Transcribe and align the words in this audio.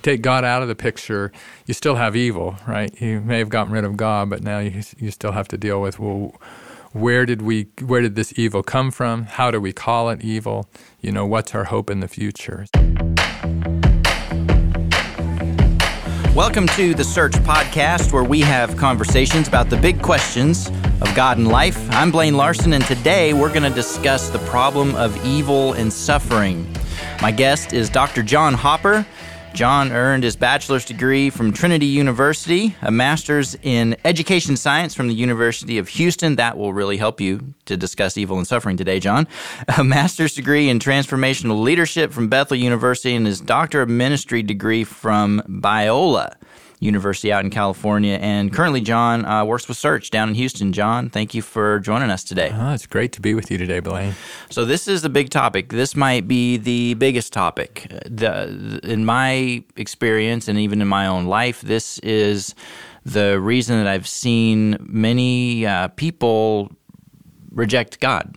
you 0.00 0.12
take 0.12 0.22
God 0.22 0.44
out 0.44 0.62
of 0.62 0.68
the 0.68 0.74
picture, 0.74 1.30
you 1.66 1.74
still 1.74 1.96
have 1.96 2.16
evil, 2.16 2.56
right? 2.66 2.90
You 3.00 3.20
may 3.20 3.38
have 3.38 3.50
gotten 3.50 3.72
rid 3.72 3.84
of 3.84 3.98
God, 3.98 4.30
but 4.30 4.42
now 4.42 4.58
you, 4.58 4.82
you 4.98 5.10
still 5.10 5.32
have 5.32 5.46
to 5.48 5.58
deal 5.58 5.80
with, 5.82 5.98
well, 5.98 6.34
where 6.92 7.26
did 7.26 7.42
we 7.42 7.68
where 7.84 8.00
did 8.00 8.16
this 8.16 8.32
evil 8.36 8.62
come 8.62 8.90
from? 8.90 9.24
How 9.24 9.50
do 9.50 9.60
we 9.60 9.72
call 9.72 10.08
it 10.08 10.22
evil? 10.22 10.68
You 11.00 11.12
know, 11.12 11.26
what's 11.26 11.54
our 11.54 11.64
hope 11.64 11.90
in 11.90 12.00
the 12.00 12.08
future? 12.08 12.66
Welcome 16.34 16.66
to 16.68 16.94
the 16.94 17.04
Search 17.04 17.32
Podcast, 17.32 18.12
where 18.12 18.24
we 18.24 18.40
have 18.40 18.76
conversations 18.76 19.48
about 19.48 19.68
the 19.68 19.76
big 19.76 20.00
questions 20.00 20.68
of 21.02 21.14
God 21.14 21.36
and 21.36 21.46
life. 21.46 21.78
I'm 21.90 22.10
Blaine 22.10 22.36
Larson, 22.36 22.72
and 22.72 22.84
today 22.86 23.34
we're 23.34 23.50
going 23.50 23.64
to 23.64 23.70
discuss 23.70 24.30
the 24.30 24.38
problem 24.40 24.94
of 24.94 25.24
evil 25.24 25.74
and 25.74 25.92
suffering. 25.92 26.66
My 27.20 27.30
guest 27.30 27.72
is 27.72 27.90
Dr. 27.90 28.22
John 28.22 28.54
Hopper. 28.54 29.06
John 29.52 29.92
earned 29.92 30.24
his 30.24 30.36
bachelor's 30.36 30.84
degree 30.84 31.28
from 31.28 31.52
Trinity 31.52 31.86
University, 31.86 32.76
a 32.82 32.90
master's 32.90 33.56
in 33.62 33.96
education 34.04 34.56
science 34.56 34.94
from 34.94 35.08
the 35.08 35.14
University 35.14 35.76
of 35.78 35.88
Houston. 35.88 36.36
That 36.36 36.56
will 36.56 36.72
really 36.72 36.96
help 36.96 37.20
you 37.20 37.54
to 37.66 37.76
discuss 37.76 38.16
evil 38.16 38.38
and 38.38 38.46
suffering 38.46 38.76
today, 38.76 39.00
John. 39.00 39.26
A 39.76 39.84
master's 39.84 40.34
degree 40.34 40.68
in 40.68 40.78
transformational 40.78 41.62
leadership 41.62 42.12
from 42.12 42.28
Bethel 42.28 42.56
University, 42.56 43.14
and 43.14 43.26
his 43.26 43.40
doctor 43.40 43.82
of 43.82 43.88
ministry 43.88 44.42
degree 44.42 44.84
from 44.84 45.42
Biola. 45.46 46.34
University 46.80 47.30
out 47.30 47.44
in 47.44 47.50
California. 47.50 48.18
And 48.20 48.52
currently, 48.52 48.80
John 48.80 49.24
uh, 49.26 49.44
works 49.44 49.68
with 49.68 49.76
Search 49.76 50.10
down 50.10 50.30
in 50.30 50.34
Houston. 50.34 50.72
John, 50.72 51.10
thank 51.10 51.34
you 51.34 51.42
for 51.42 51.78
joining 51.78 52.10
us 52.10 52.24
today. 52.24 52.50
Oh, 52.52 52.72
it's 52.72 52.86
great 52.86 53.12
to 53.12 53.20
be 53.20 53.34
with 53.34 53.50
you 53.50 53.58
today, 53.58 53.80
Blaine. 53.80 54.14
So 54.48 54.64
this 54.64 54.88
is 54.88 55.02
the 55.02 55.10
big 55.10 55.28
topic. 55.28 55.68
This 55.68 55.94
might 55.94 56.26
be 56.26 56.56
the 56.56 56.94
biggest 56.94 57.34
topic. 57.34 57.86
The, 58.06 58.80
in 58.82 59.04
my 59.04 59.62
experience, 59.76 60.48
and 60.48 60.58
even 60.58 60.80
in 60.80 60.88
my 60.88 61.06
own 61.06 61.26
life, 61.26 61.60
this 61.60 61.98
is 61.98 62.54
the 63.04 63.38
reason 63.38 63.76
that 63.76 63.86
I've 63.86 64.08
seen 64.08 64.78
many 64.80 65.66
uh, 65.66 65.88
people 65.88 66.72
reject 67.50 68.00
God. 68.00 68.36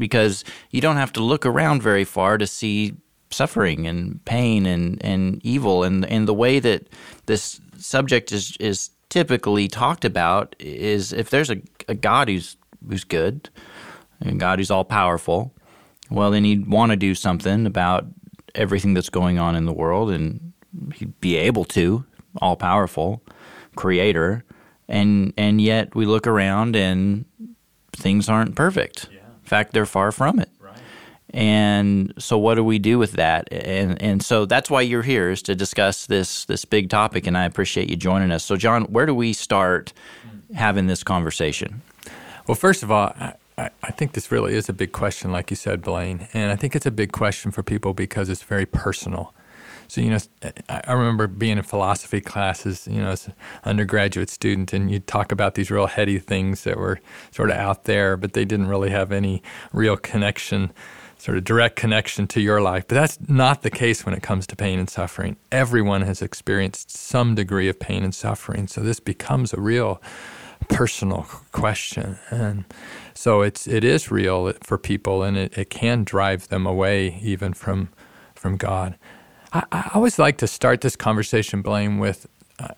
Because 0.00 0.44
you 0.70 0.80
don't 0.80 0.96
have 0.96 1.12
to 1.14 1.20
look 1.20 1.44
around 1.44 1.82
very 1.82 2.04
far 2.04 2.38
to 2.38 2.46
see 2.46 2.94
suffering 3.30 3.86
and 3.86 4.24
pain 4.24 4.64
and, 4.64 5.04
and 5.04 5.40
evil 5.44 5.84
and 5.84 6.04
and 6.06 6.26
the 6.26 6.32
way 6.32 6.58
that 6.58 6.88
this 7.26 7.60
subject 7.78 8.32
is 8.32 8.56
is 8.58 8.90
typically 9.08 9.68
talked 9.68 10.04
about 10.04 10.54
is 10.58 11.12
if 11.12 11.30
there's 11.30 11.50
a, 11.50 11.60
a 11.88 11.94
God 11.94 12.28
who's 12.28 12.56
who's 12.86 13.04
good 13.04 13.48
and 14.20 14.38
God 14.38 14.58
who's 14.58 14.70
all 14.70 14.84
powerful, 14.84 15.54
well 16.10 16.30
then 16.30 16.44
he'd 16.44 16.66
want 16.66 16.90
to 16.90 16.96
do 16.96 17.14
something 17.14 17.66
about 17.66 18.06
everything 18.54 18.94
that's 18.94 19.10
going 19.10 19.38
on 19.38 19.56
in 19.56 19.64
the 19.64 19.72
world 19.72 20.10
and 20.10 20.52
he'd 20.94 21.18
be 21.20 21.36
able 21.36 21.64
to, 21.64 22.04
all 22.40 22.56
powerful, 22.56 23.22
creator, 23.76 24.44
and 24.88 25.32
and 25.36 25.60
yet 25.60 25.94
we 25.94 26.06
look 26.06 26.26
around 26.26 26.76
and 26.76 27.24
things 27.92 28.28
aren't 28.28 28.54
perfect. 28.54 29.08
Yeah. 29.10 29.18
In 29.18 29.44
fact, 29.44 29.72
they're 29.72 29.86
far 29.86 30.12
from 30.12 30.38
it. 30.38 30.50
And 31.38 32.12
so, 32.18 32.36
what 32.36 32.56
do 32.56 32.64
we 32.64 32.80
do 32.80 32.98
with 32.98 33.12
that? 33.12 33.46
And 33.52 34.02
and 34.02 34.20
so 34.20 34.44
that's 34.44 34.68
why 34.68 34.80
you're 34.80 35.04
here 35.04 35.30
is 35.30 35.40
to 35.42 35.54
discuss 35.54 36.06
this 36.06 36.44
this 36.46 36.64
big 36.64 36.90
topic. 36.90 37.28
And 37.28 37.38
I 37.38 37.44
appreciate 37.44 37.88
you 37.88 37.94
joining 37.94 38.32
us. 38.32 38.42
So, 38.42 38.56
John, 38.56 38.86
where 38.86 39.06
do 39.06 39.14
we 39.14 39.32
start 39.32 39.92
having 40.56 40.88
this 40.88 41.04
conversation? 41.04 41.82
Well, 42.48 42.56
first 42.56 42.82
of 42.82 42.90
all, 42.90 43.14
I, 43.16 43.34
I 43.56 43.90
think 43.92 44.14
this 44.14 44.32
really 44.32 44.54
is 44.54 44.68
a 44.68 44.72
big 44.72 44.90
question, 44.90 45.30
like 45.30 45.50
you 45.50 45.56
said, 45.56 45.80
Blaine. 45.80 46.26
And 46.34 46.50
I 46.50 46.56
think 46.56 46.74
it's 46.74 46.86
a 46.86 46.90
big 46.90 47.12
question 47.12 47.52
for 47.52 47.62
people 47.62 47.94
because 47.94 48.28
it's 48.28 48.42
very 48.42 48.66
personal. 48.66 49.32
So, 49.86 50.00
you 50.00 50.10
know, 50.10 50.18
I 50.68 50.92
remember 50.92 51.28
being 51.28 51.56
in 51.56 51.62
philosophy 51.62 52.20
classes, 52.20 52.88
you 52.90 53.00
know, 53.00 53.10
as 53.10 53.28
an 53.28 53.34
undergraduate 53.62 54.28
student, 54.28 54.72
and 54.72 54.90
you'd 54.90 55.06
talk 55.06 55.30
about 55.30 55.54
these 55.54 55.70
real 55.70 55.86
heady 55.86 56.18
things 56.18 56.64
that 56.64 56.76
were 56.76 57.00
sort 57.30 57.50
of 57.50 57.56
out 57.56 57.84
there, 57.84 58.16
but 58.16 58.32
they 58.32 58.44
didn't 58.44 58.66
really 58.66 58.90
have 58.90 59.12
any 59.12 59.40
real 59.72 59.96
connection 59.96 60.72
sort 61.18 61.36
of 61.36 61.44
direct 61.44 61.76
connection 61.76 62.26
to 62.28 62.40
your 62.40 62.60
life. 62.60 62.84
But 62.88 62.94
that's 62.94 63.18
not 63.28 63.62
the 63.62 63.70
case 63.70 64.06
when 64.06 64.14
it 64.14 64.22
comes 64.22 64.46
to 64.46 64.56
pain 64.56 64.78
and 64.78 64.88
suffering. 64.88 65.36
Everyone 65.50 66.02
has 66.02 66.22
experienced 66.22 66.90
some 66.90 67.34
degree 67.34 67.68
of 67.68 67.78
pain 67.78 68.04
and 68.04 68.14
suffering. 68.14 68.68
So 68.68 68.80
this 68.80 69.00
becomes 69.00 69.52
a 69.52 69.60
real 69.60 70.00
personal 70.68 71.26
question. 71.52 72.18
And 72.30 72.64
so 73.14 73.42
it's 73.42 73.66
it 73.66 73.84
is 73.84 74.10
real 74.10 74.52
for 74.62 74.78
people 74.78 75.22
and 75.22 75.36
it, 75.36 75.58
it 75.58 75.70
can 75.70 76.04
drive 76.04 76.48
them 76.48 76.66
away 76.66 77.18
even 77.22 77.52
from 77.52 77.88
from 78.34 78.56
God. 78.56 78.96
I, 79.52 79.64
I 79.72 79.90
always 79.94 80.18
like 80.18 80.36
to 80.38 80.46
start 80.46 80.82
this 80.82 80.94
conversation, 80.94 81.62
Blaine, 81.62 81.98
with 81.98 82.28
uh, 82.58 82.68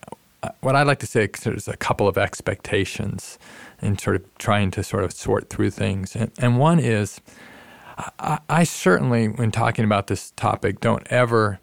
uh 0.42 0.50
what 0.60 0.76
I 0.76 0.82
like 0.82 1.00
to 1.00 1.06
say 1.06 1.28
is 1.44 1.68
a 1.68 1.76
couple 1.76 2.08
of 2.08 2.16
expectations 2.16 3.38
and 3.82 4.00
sort 4.00 4.16
of 4.16 4.38
trying 4.38 4.70
to 4.72 4.82
sort 4.82 5.04
of 5.04 5.12
sort 5.12 5.50
through 5.50 5.70
things. 5.70 6.14
And, 6.16 6.30
and 6.38 6.58
one 6.58 6.78
is 6.78 7.20
I, 8.18 8.38
I 8.48 8.64
certainly, 8.64 9.28
when 9.28 9.50
talking 9.50 9.84
about 9.84 10.06
this 10.06 10.30
topic, 10.32 10.80
don't 10.80 11.06
ever 11.08 11.60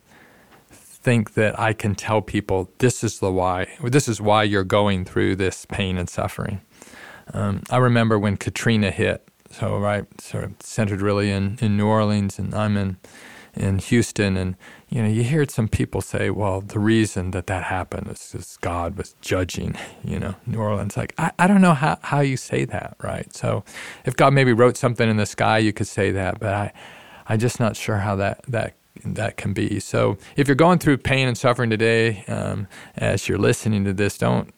think 0.70 1.34
that 1.36 1.58
I 1.60 1.74
can 1.74 1.96
tell 1.96 2.22
people 2.22 2.70
this 2.80 3.04
is 3.04 3.20
the 3.20 3.32
why. 3.32 3.68
This 3.84 4.08
is 4.08 4.20
why 4.20 4.44
you're 4.44 4.64
going 4.64 5.06
through 5.06 5.38
this 5.38 5.66
pain 5.66 5.98
and 5.98 6.10
suffering. 6.10 6.62
Um, 7.34 7.64
I 7.70 7.78
remember 7.78 8.20
when 8.20 8.38
Katrina 8.38 8.92
hit. 8.92 9.28
So 9.50 9.78
right, 9.78 10.06
sort 10.20 10.44
of 10.44 10.56
centered 10.60 11.02
really 11.02 11.32
in, 11.32 11.58
in 11.62 11.78
New 11.78 11.88
Orleans, 11.88 12.38
and 12.38 12.54
I'm 12.54 12.76
in 12.76 12.98
in 13.54 13.80
Houston, 13.80 14.38
and 14.38 14.56
you 14.90 15.02
know, 15.02 15.10
you 15.10 15.24
hear 15.24 15.46
some 15.50 15.68
people 15.68 16.02
say, 16.02 16.30
well, 16.30 16.62
the 16.62 16.80
reason 16.80 17.32
that 17.32 17.48
that 17.48 17.64
happened 17.66 18.08
is 18.10 18.30
because 18.32 18.58
God 18.62 18.98
was 18.98 19.16
judging, 19.20 19.76
you 20.04 20.18
know, 20.18 20.36
New 20.46 20.60
Orleans. 20.60 20.96
Like, 20.96 21.14
I, 21.18 21.32
I 21.38 21.48
don't 21.48 21.62
know 21.62 21.74
how, 21.74 22.00
how 22.04 22.22
you 22.22 22.38
say 22.38 22.64
that, 22.66 22.96
right? 23.04 23.34
So 23.34 23.66
if 24.06 24.16
God 24.16 24.34
maybe 24.34 24.54
wrote 24.54 24.78
something 24.78 25.10
in 25.10 25.18
the 25.18 25.26
sky, 25.26 25.58
you 25.58 25.74
could 25.74 25.88
say 25.88 26.12
that, 26.12 26.40
but 26.40 26.54
I, 26.54 26.74
I'm 27.28 27.40
just 27.40 27.60
not 27.60 27.76
sure 27.76 27.98
how 27.98 28.16
that, 28.16 28.44
that, 28.48 28.76
that 29.04 29.36
can 29.36 29.52
be. 29.54 29.82
So 29.82 30.18
if 30.38 30.48
you're 30.48 30.56
going 30.56 30.80
through 30.80 31.00
pain 31.00 31.28
and 31.28 31.38
suffering 31.38 31.70
today, 31.70 32.24
um, 32.30 32.68
as 32.96 33.28
you're 33.28 33.38
listening 33.38 33.84
to 33.84 33.94
this, 33.94 34.18
don't, 34.18 34.54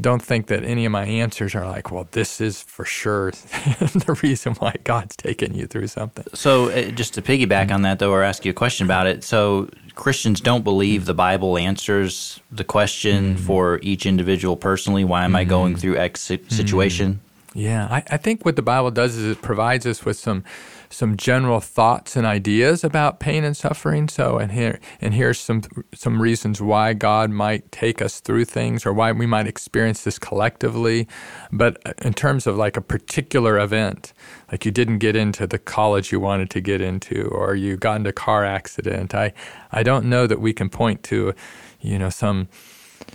don't 0.00 0.22
think 0.22 0.46
that 0.46 0.64
any 0.64 0.84
of 0.84 0.92
my 0.92 1.04
answers 1.04 1.54
are 1.54 1.66
like, 1.66 1.90
well, 1.90 2.06
this 2.12 2.40
is 2.40 2.62
for 2.62 2.84
sure 2.84 3.30
the 3.80 4.18
reason 4.22 4.54
why 4.54 4.74
God's 4.84 5.16
taking 5.16 5.54
you 5.54 5.66
through 5.66 5.88
something. 5.88 6.24
So, 6.34 6.70
uh, 6.70 6.90
just 6.90 7.14
to 7.14 7.22
piggyback 7.22 7.66
mm-hmm. 7.66 7.74
on 7.74 7.82
that, 7.82 7.98
though, 7.98 8.12
or 8.12 8.22
ask 8.22 8.44
you 8.44 8.50
a 8.50 8.54
question 8.54 8.86
about 8.86 9.06
it. 9.06 9.24
So, 9.24 9.68
Christians 9.94 10.40
don't 10.40 10.62
believe 10.62 11.06
the 11.06 11.14
Bible 11.14 11.58
answers 11.58 12.40
the 12.52 12.62
question 12.62 13.34
mm-hmm. 13.34 13.44
for 13.44 13.80
each 13.82 14.06
individual 14.06 14.56
personally. 14.56 15.04
Why 15.04 15.24
am 15.24 15.30
mm-hmm. 15.30 15.36
I 15.36 15.44
going 15.44 15.76
through 15.76 15.96
X 15.96 16.20
situation? 16.20 17.14
Mm-hmm. 17.14 17.58
Yeah, 17.58 17.88
I, 17.90 18.04
I 18.10 18.16
think 18.18 18.44
what 18.44 18.54
the 18.54 18.62
Bible 18.62 18.92
does 18.92 19.16
is 19.16 19.32
it 19.32 19.42
provides 19.42 19.84
us 19.86 20.04
with 20.04 20.16
some 20.16 20.44
some 20.90 21.16
general 21.16 21.60
thoughts 21.60 22.16
and 22.16 22.26
ideas 22.26 22.82
about 22.82 23.20
pain 23.20 23.44
and 23.44 23.56
suffering. 23.56 24.08
So, 24.08 24.38
and 24.38 24.52
here 24.52 24.80
and 25.00 25.14
here's 25.14 25.38
some 25.38 25.62
some 25.94 26.20
reasons 26.20 26.60
why 26.60 26.94
God 26.94 27.30
might 27.30 27.70
take 27.72 28.00
us 28.00 28.20
through 28.20 28.46
things, 28.46 28.86
or 28.86 28.92
why 28.92 29.12
we 29.12 29.26
might 29.26 29.46
experience 29.46 30.02
this 30.04 30.18
collectively. 30.18 31.06
But 31.52 31.82
in 32.02 32.14
terms 32.14 32.46
of 32.46 32.56
like 32.56 32.76
a 32.76 32.80
particular 32.80 33.58
event, 33.58 34.12
like 34.50 34.64
you 34.64 34.70
didn't 34.70 34.98
get 34.98 35.16
into 35.16 35.46
the 35.46 35.58
college 35.58 36.12
you 36.12 36.20
wanted 36.20 36.50
to 36.50 36.60
get 36.60 36.80
into, 36.80 37.28
or 37.32 37.54
you 37.54 37.76
got 37.76 37.96
into 37.96 38.10
a 38.10 38.14
car 38.14 38.44
accident, 38.44 39.14
I 39.14 39.32
I 39.72 39.82
don't 39.82 40.06
know 40.06 40.26
that 40.26 40.40
we 40.40 40.52
can 40.52 40.68
point 40.68 41.02
to, 41.04 41.34
you 41.80 41.98
know, 41.98 42.10
some 42.10 42.48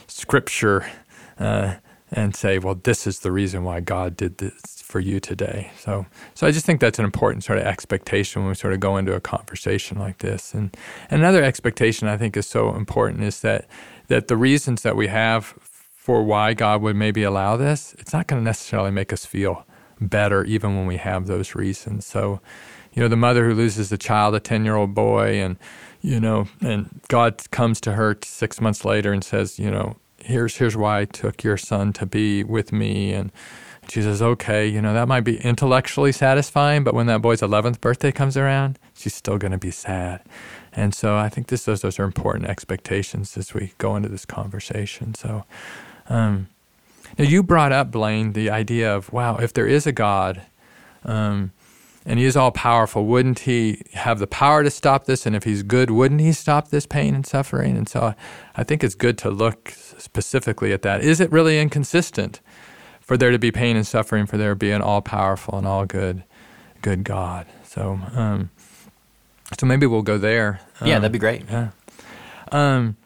scripture. 0.07 0.87
Uh, 1.39 1.75
and 2.15 2.35
say, 2.35 2.59
well, 2.59 2.75
this 2.75 3.07
is 3.07 3.21
the 3.21 3.31
reason 3.31 3.63
why 3.63 3.79
God 3.79 4.15
did 4.15 4.37
this 4.37 4.82
for 4.93 4.99
you 4.99 5.19
today. 5.19 5.71
So, 5.75 6.05
so 6.35 6.45
I 6.45 6.51
just 6.51 6.67
think 6.67 6.79
that's 6.79 6.99
an 6.99 7.05
important 7.05 7.43
sort 7.43 7.57
of 7.57 7.65
expectation 7.65 8.43
when 8.43 8.49
we 8.49 8.53
sort 8.53 8.73
of 8.73 8.79
go 8.79 8.95
into 8.97 9.15
a 9.15 9.19
conversation 9.19 9.97
like 9.97 10.19
this. 10.19 10.53
And, 10.53 10.77
another 11.09 11.43
expectation 11.43 12.07
I 12.07 12.15
think 12.15 12.37
is 12.37 12.45
so 12.45 12.75
important 12.75 13.23
is 13.23 13.39
that 13.39 13.65
that 14.07 14.27
the 14.27 14.37
reasons 14.37 14.83
that 14.83 14.95
we 14.95 15.07
have 15.07 15.45
for 16.05 16.21
why 16.23 16.53
God 16.53 16.83
would 16.83 16.95
maybe 16.95 17.23
allow 17.23 17.57
this, 17.57 17.95
it's 17.97 18.13
not 18.13 18.27
going 18.27 18.39
to 18.39 18.45
necessarily 18.45 18.91
make 18.91 19.11
us 19.11 19.25
feel 19.25 19.65
better 19.99 20.43
even 20.43 20.75
when 20.75 20.85
we 20.85 20.97
have 20.97 21.25
those 21.25 21.55
reasons. 21.55 22.05
So, 22.05 22.39
you 22.93 23.01
know, 23.01 23.07
the 23.07 23.23
mother 23.27 23.47
who 23.47 23.55
loses 23.55 23.91
a 23.91 23.97
child, 23.97 24.35
a 24.35 24.39
10 24.39 24.63
year 24.63 24.75
old 24.75 24.93
boy, 24.93 25.41
and, 25.41 25.57
you 26.01 26.19
know, 26.19 26.47
and 26.61 27.01
God 27.07 27.49
comes 27.49 27.81
to 27.81 27.93
her 27.93 28.15
six 28.23 28.61
months 28.61 28.85
later 28.85 29.11
and 29.11 29.23
says, 29.23 29.57
you 29.57 29.71
know, 29.71 29.95
here's 30.19 30.57
here's 30.57 30.77
why 30.77 31.01
I 31.01 31.05
took 31.05 31.43
your 31.43 31.57
son 31.57 31.93
to 31.93 32.05
be 32.05 32.43
with 32.43 32.71
me 32.71 33.11
and 33.11 33.31
she 33.89 34.01
says, 34.01 34.21
okay, 34.21 34.67
you 34.67 34.81
know, 34.81 34.93
that 34.93 35.07
might 35.07 35.21
be 35.21 35.37
intellectually 35.37 36.11
satisfying, 36.11 36.83
but 36.83 36.93
when 36.93 37.07
that 37.07 37.21
boy's 37.21 37.41
11th 37.41 37.81
birthday 37.81 38.11
comes 38.11 38.37
around, 38.37 38.79
she's 38.93 39.13
still 39.13 39.37
going 39.37 39.51
to 39.51 39.57
be 39.57 39.71
sad. 39.71 40.21
And 40.71 40.93
so 40.93 41.15
I 41.15 41.29
think 41.29 41.47
this, 41.47 41.65
those, 41.65 41.81
those 41.81 41.99
are 41.99 42.03
important 42.03 42.45
expectations 42.49 43.37
as 43.37 43.53
we 43.53 43.73
go 43.77 43.95
into 43.95 44.09
this 44.09 44.25
conversation. 44.25 45.13
So, 45.13 45.45
um, 46.09 46.47
now 47.17 47.25
you 47.25 47.43
brought 47.43 47.71
up, 47.71 47.91
Blaine, 47.91 48.33
the 48.33 48.49
idea 48.49 48.93
of, 48.93 49.13
wow, 49.13 49.37
if 49.37 49.53
there 49.53 49.67
is 49.67 49.85
a 49.85 49.91
God, 49.91 50.41
um, 51.05 51.51
and 52.05 52.19
he 52.19 52.25
is 52.25 52.35
all 52.35 52.51
powerful, 52.51 53.05
wouldn't 53.05 53.39
he 53.39 53.81
have 53.93 54.19
the 54.19 54.27
power 54.27 54.63
to 54.63 54.69
stop 54.69 55.05
this? 55.05 55.25
And 55.25 55.35
if 55.35 55.43
he's 55.43 55.63
good, 55.63 55.89
wouldn't 55.89 56.21
he 56.21 56.33
stop 56.33 56.69
this 56.69 56.85
pain 56.85 57.15
and 57.15 57.25
suffering? 57.25 57.77
And 57.77 57.87
so 57.87 58.13
I 58.55 58.63
think 58.63 58.83
it's 58.83 58.95
good 58.95 59.17
to 59.19 59.29
look 59.29 59.69
specifically 59.97 60.73
at 60.73 60.81
that. 60.81 61.01
Is 61.01 61.19
it 61.21 61.31
really 61.31 61.59
inconsistent 61.59 62.41
for 63.03 63.17
there 63.17 63.31
to 63.31 63.39
be 63.39 63.51
pain 63.51 63.75
and 63.75 63.85
suffering, 63.85 64.25
for 64.25 64.37
there 64.37 64.49
to 64.51 64.55
be 64.55 64.71
an 64.71 64.81
all 64.81 65.01
powerful 65.01 65.57
and 65.57 65.67
all 65.67 65.85
good, 65.85 66.23
good 66.81 67.03
God? 67.03 67.45
So, 67.63 67.99
um, 68.13 68.49
so 69.59 69.65
maybe 69.65 69.85
we'll 69.85 70.01
go 70.01 70.17
there. 70.17 70.61
Yeah, 70.83 70.99
that'd 70.99 71.11
be 71.11 71.19
great. 71.19 71.43
Yeah. 71.49 71.69
Um, 72.51 72.97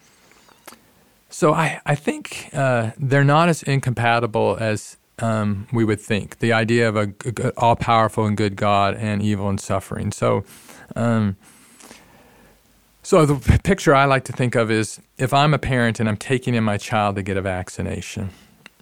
so 1.30 1.52
I, 1.52 1.80
I 1.86 1.94
think 1.94 2.50
uh, 2.52 2.92
they're 2.98 3.24
not 3.24 3.48
as 3.48 3.62
incompatible 3.62 4.56
as 4.58 4.96
um, 5.18 5.66
we 5.72 5.84
would 5.84 6.00
think. 6.00 6.38
The 6.38 6.52
idea 6.52 6.88
of 6.88 6.96
a, 6.96 7.12
a 7.24 7.52
all 7.56 7.76
powerful 7.76 8.26
and 8.26 8.36
good 8.36 8.56
God 8.56 8.94
and 8.94 9.22
evil 9.22 9.48
and 9.48 9.60
suffering. 9.60 10.12
So, 10.12 10.44
um, 10.96 11.36
so 13.02 13.24
the 13.24 13.58
picture 13.60 13.94
I 13.94 14.04
like 14.04 14.24
to 14.24 14.32
think 14.32 14.54
of 14.54 14.70
is 14.70 15.00
if 15.16 15.32
I'm 15.32 15.54
a 15.54 15.58
parent 15.58 15.98
and 16.00 16.08
I'm 16.08 16.16
taking 16.16 16.54
in 16.54 16.64
my 16.64 16.76
child 16.76 17.16
to 17.16 17.22
get 17.22 17.36
a 17.36 17.42
vaccination. 17.42 18.30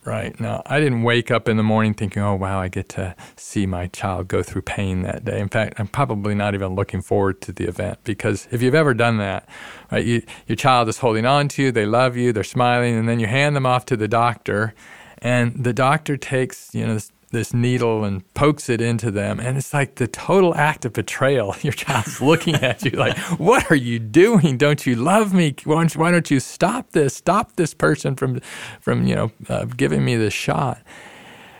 Right. 0.06 0.38
Now, 0.38 0.62
I 0.66 0.78
didn't 0.78 1.02
wake 1.02 1.32
up 1.32 1.48
in 1.48 1.56
the 1.56 1.64
morning 1.64 1.92
thinking, 1.92 2.22
oh, 2.22 2.36
wow, 2.36 2.60
I 2.60 2.68
get 2.68 2.88
to 2.90 3.16
see 3.34 3.66
my 3.66 3.88
child 3.88 4.28
go 4.28 4.40
through 4.40 4.62
pain 4.62 5.02
that 5.02 5.24
day. 5.24 5.40
In 5.40 5.48
fact, 5.48 5.80
I'm 5.80 5.88
probably 5.88 6.32
not 6.32 6.54
even 6.54 6.76
looking 6.76 7.02
forward 7.02 7.40
to 7.40 7.52
the 7.52 7.64
event 7.64 7.98
because 8.04 8.46
if 8.52 8.62
you've 8.62 8.76
ever 8.76 8.94
done 8.94 9.18
that, 9.18 9.48
right, 9.90 10.04
you, 10.04 10.22
your 10.46 10.54
child 10.54 10.88
is 10.88 10.98
holding 10.98 11.26
on 11.26 11.48
to 11.48 11.62
you, 11.64 11.72
they 11.72 11.86
love 11.86 12.16
you, 12.16 12.32
they're 12.32 12.44
smiling, 12.44 12.94
and 12.96 13.08
then 13.08 13.18
you 13.18 13.26
hand 13.26 13.56
them 13.56 13.66
off 13.66 13.84
to 13.86 13.96
the 13.96 14.06
doctor, 14.06 14.74
and 15.18 15.64
the 15.64 15.72
doctor 15.72 16.16
takes, 16.16 16.72
you 16.72 16.86
know, 16.86 16.94
this 16.94 17.10
this 17.30 17.52
needle 17.52 18.04
and 18.04 18.22
pokes 18.34 18.68
it 18.68 18.80
into 18.80 19.10
them. 19.10 19.40
And 19.40 19.56
it's 19.56 19.74
like 19.74 19.96
the 19.96 20.06
total 20.06 20.54
act 20.54 20.84
of 20.84 20.92
betrayal. 20.92 21.54
Your 21.62 21.72
child's 21.72 22.20
looking 22.20 22.54
at 22.56 22.84
you 22.84 22.92
like, 22.92 23.16
What 23.38 23.70
are 23.70 23.76
you 23.76 23.98
doing? 23.98 24.56
Don't 24.58 24.86
you 24.86 24.94
love 24.96 25.34
me? 25.34 25.54
Why 25.64 25.86
don't 26.10 26.30
you, 26.30 26.40
stop 26.40 26.92
this? 26.92 27.16
Stop 27.16 27.56
this 27.56 27.74
person 27.74 28.14
from, 28.14 28.40
from 28.80 29.06
you 29.06 29.14
know, 29.14 29.32
uh, 29.48 29.64
giving 29.64 30.04
me 30.04 30.16
this 30.16 30.34
shot. 30.34 30.80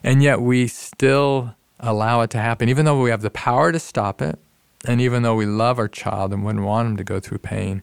And 0.03 0.23
yet 0.23 0.41
we 0.41 0.69
still 0.69 1.55
allow 1.81 2.21
it 2.23 2.31
to 2.31 2.39
happen, 2.39 2.69
even 2.69 2.85
though 2.85 3.01
we 3.01 3.11
have 3.11 3.23
the 3.23 3.31
power 3.31 3.73
to 3.73 3.79
stop 3.79 4.23
it. 4.23 4.39
And 4.87 5.01
even 5.01 5.23
though 5.23 5.35
we 5.35 5.47
love 5.47 5.79
our 5.79 5.89
child 5.89 6.33
and 6.33 6.45
wouldn't 6.45 6.65
want 6.65 6.89
them 6.89 6.97
to 6.97 7.05
go 7.05 7.19
through 7.19 7.39
pain, 7.39 7.83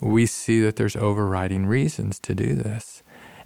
we 0.00 0.26
see 0.26 0.60
that 0.60 0.76
there's 0.76 0.96
overriding 0.96 1.66
reasons 1.66 2.18
to 2.20 2.34
do 2.34 2.54
this. 2.54 3.02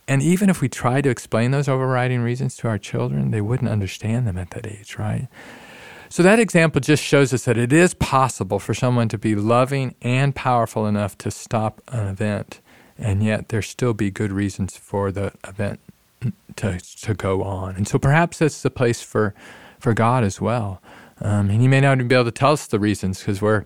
And 0.09 0.23
even 0.23 0.51
if 0.51 0.61
we 0.61 0.69
tried 0.69 1.05
to 1.05 1.11
explain 1.11 1.53
those 1.53 1.69
overriding 1.69 2.23
reasons 2.23 2.57
to 2.59 2.69
our 2.69 2.79
children, 2.79 3.31
they 3.31 3.41
wouldn't 3.41 3.71
understand 3.71 4.27
them 4.27 4.37
at 4.37 4.51
that 4.51 4.67
age, 4.67 4.97
right? 4.99 5.29
So 6.09 6.23
that 6.23 6.39
example 6.39 6.81
just 6.81 7.03
shows 7.03 7.33
us 7.33 7.47
that 7.47 7.57
it 7.57 7.73
is 7.73 7.95
possible 7.95 8.59
for 8.59 8.75
someone 8.75 9.09
to 9.09 9.17
be 9.17 9.35
loving 9.35 9.95
and 10.03 10.35
powerful 10.35 10.87
enough 10.87 11.17
to 11.19 11.31
stop 11.31 11.81
an 11.89 12.07
event, 12.07 12.61
and 12.99 13.23
yet 13.23 13.49
there 13.49 13.63
still 13.63 13.95
be 13.95 14.11
good 14.11 14.31
reasons 14.31 14.77
for 14.77 15.11
the 15.11 15.33
event 15.47 15.81
to 16.57 16.79
to 16.79 17.15
go 17.15 17.43
on. 17.43 17.77
And 17.77 17.89
so 17.89 17.99
perhaps 17.99 18.39
that's 18.39 18.61
the 18.63 18.71
place 18.71 19.01
for 19.01 19.35
for 19.79 19.95
God 19.95 20.23
as 20.23 20.41
well. 20.41 20.83
Um, 21.21 21.49
and 21.49 21.63
He 21.63 21.69
may 21.69 21.81
not 21.81 21.97
even 21.97 22.09
be 22.09 22.15
able 22.15 22.27
to 22.27 22.31
tell 22.31 22.53
us 22.53 22.67
the 22.67 22.79
reasons 22.79 23.21
because 23.21 23.41
we're 23.41 23.65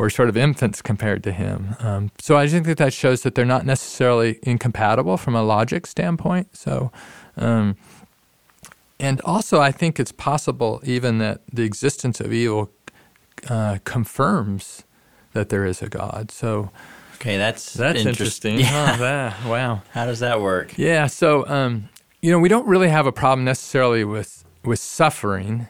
we're 0.00 0.10
sort 0.10 0.30
of 0.30 0.36
infants 0.36 0.80
compared 0.80 1.22
to 1.22 1.30
him. 1.30 1.76
Um, 1.78 2.10
so 2.18 2.36
I 2.36 2.48
think 2.48 2.64
that 2.66 2.78
that 2.78 2.94
shows 2.94 3.22
that 3.22 3.34
they're 3.34 3.44
not 3.44 3.66
necessarily 3.66 4.38
incompatible 4.42 5.18
from 5.18 5.34
a 5.34 5.42
logic 5.42 5.86
standpoint. 5.86 6.56
So, 6.56 6.90
um, 7.36 7.76
and 8.98 9.20
also 9.20 9.60
I 9.60 9.70
think 9.72 10.00
it's 10.00 10.12
possible 10.12 10.80
even 10.84 11.18
that 11.18 11.42
the 11.52 11.64
existence 11.64 12.18
of 12.18 12.32
evil 12.32 12.70
uh, 13.48 13.78
confirms 13.84 14.84
that 15.34 15.50
there 15.50 15.66
is 15.66 15.82
a 15.82 15.88
God. 15.88 16.30
So. 16.30 16.70
Okay, 17.16 17.36
that's 17.36 17.74
that's 17.74 17.98
interesting. 17.98 18.58
interesting. 18.58 18.60
Yeah. 18.60 18.94
Oh, 18.94 18.98
that, 18.98 19.44
wow. 19.44 19.82
How 19.90 20.06
does 20.06 20.20
that 20.20 20.40
work? 20.40 20.78
Yeah. 20.78 21.06
So, 21.06 21.46
um, 21.46 21.90
you 22.22 22.30
know, 22.30 22.38
we 22.38 22.48
don't 22.48 22.66
really 22.66 22.88
have 22.88 23.06
a 23.06 23.12
problem 23.12 23.44
necessarily 23.44 24.04
with 24.04 24.46
with 24.64 24.78
suffering. 24.78 25.68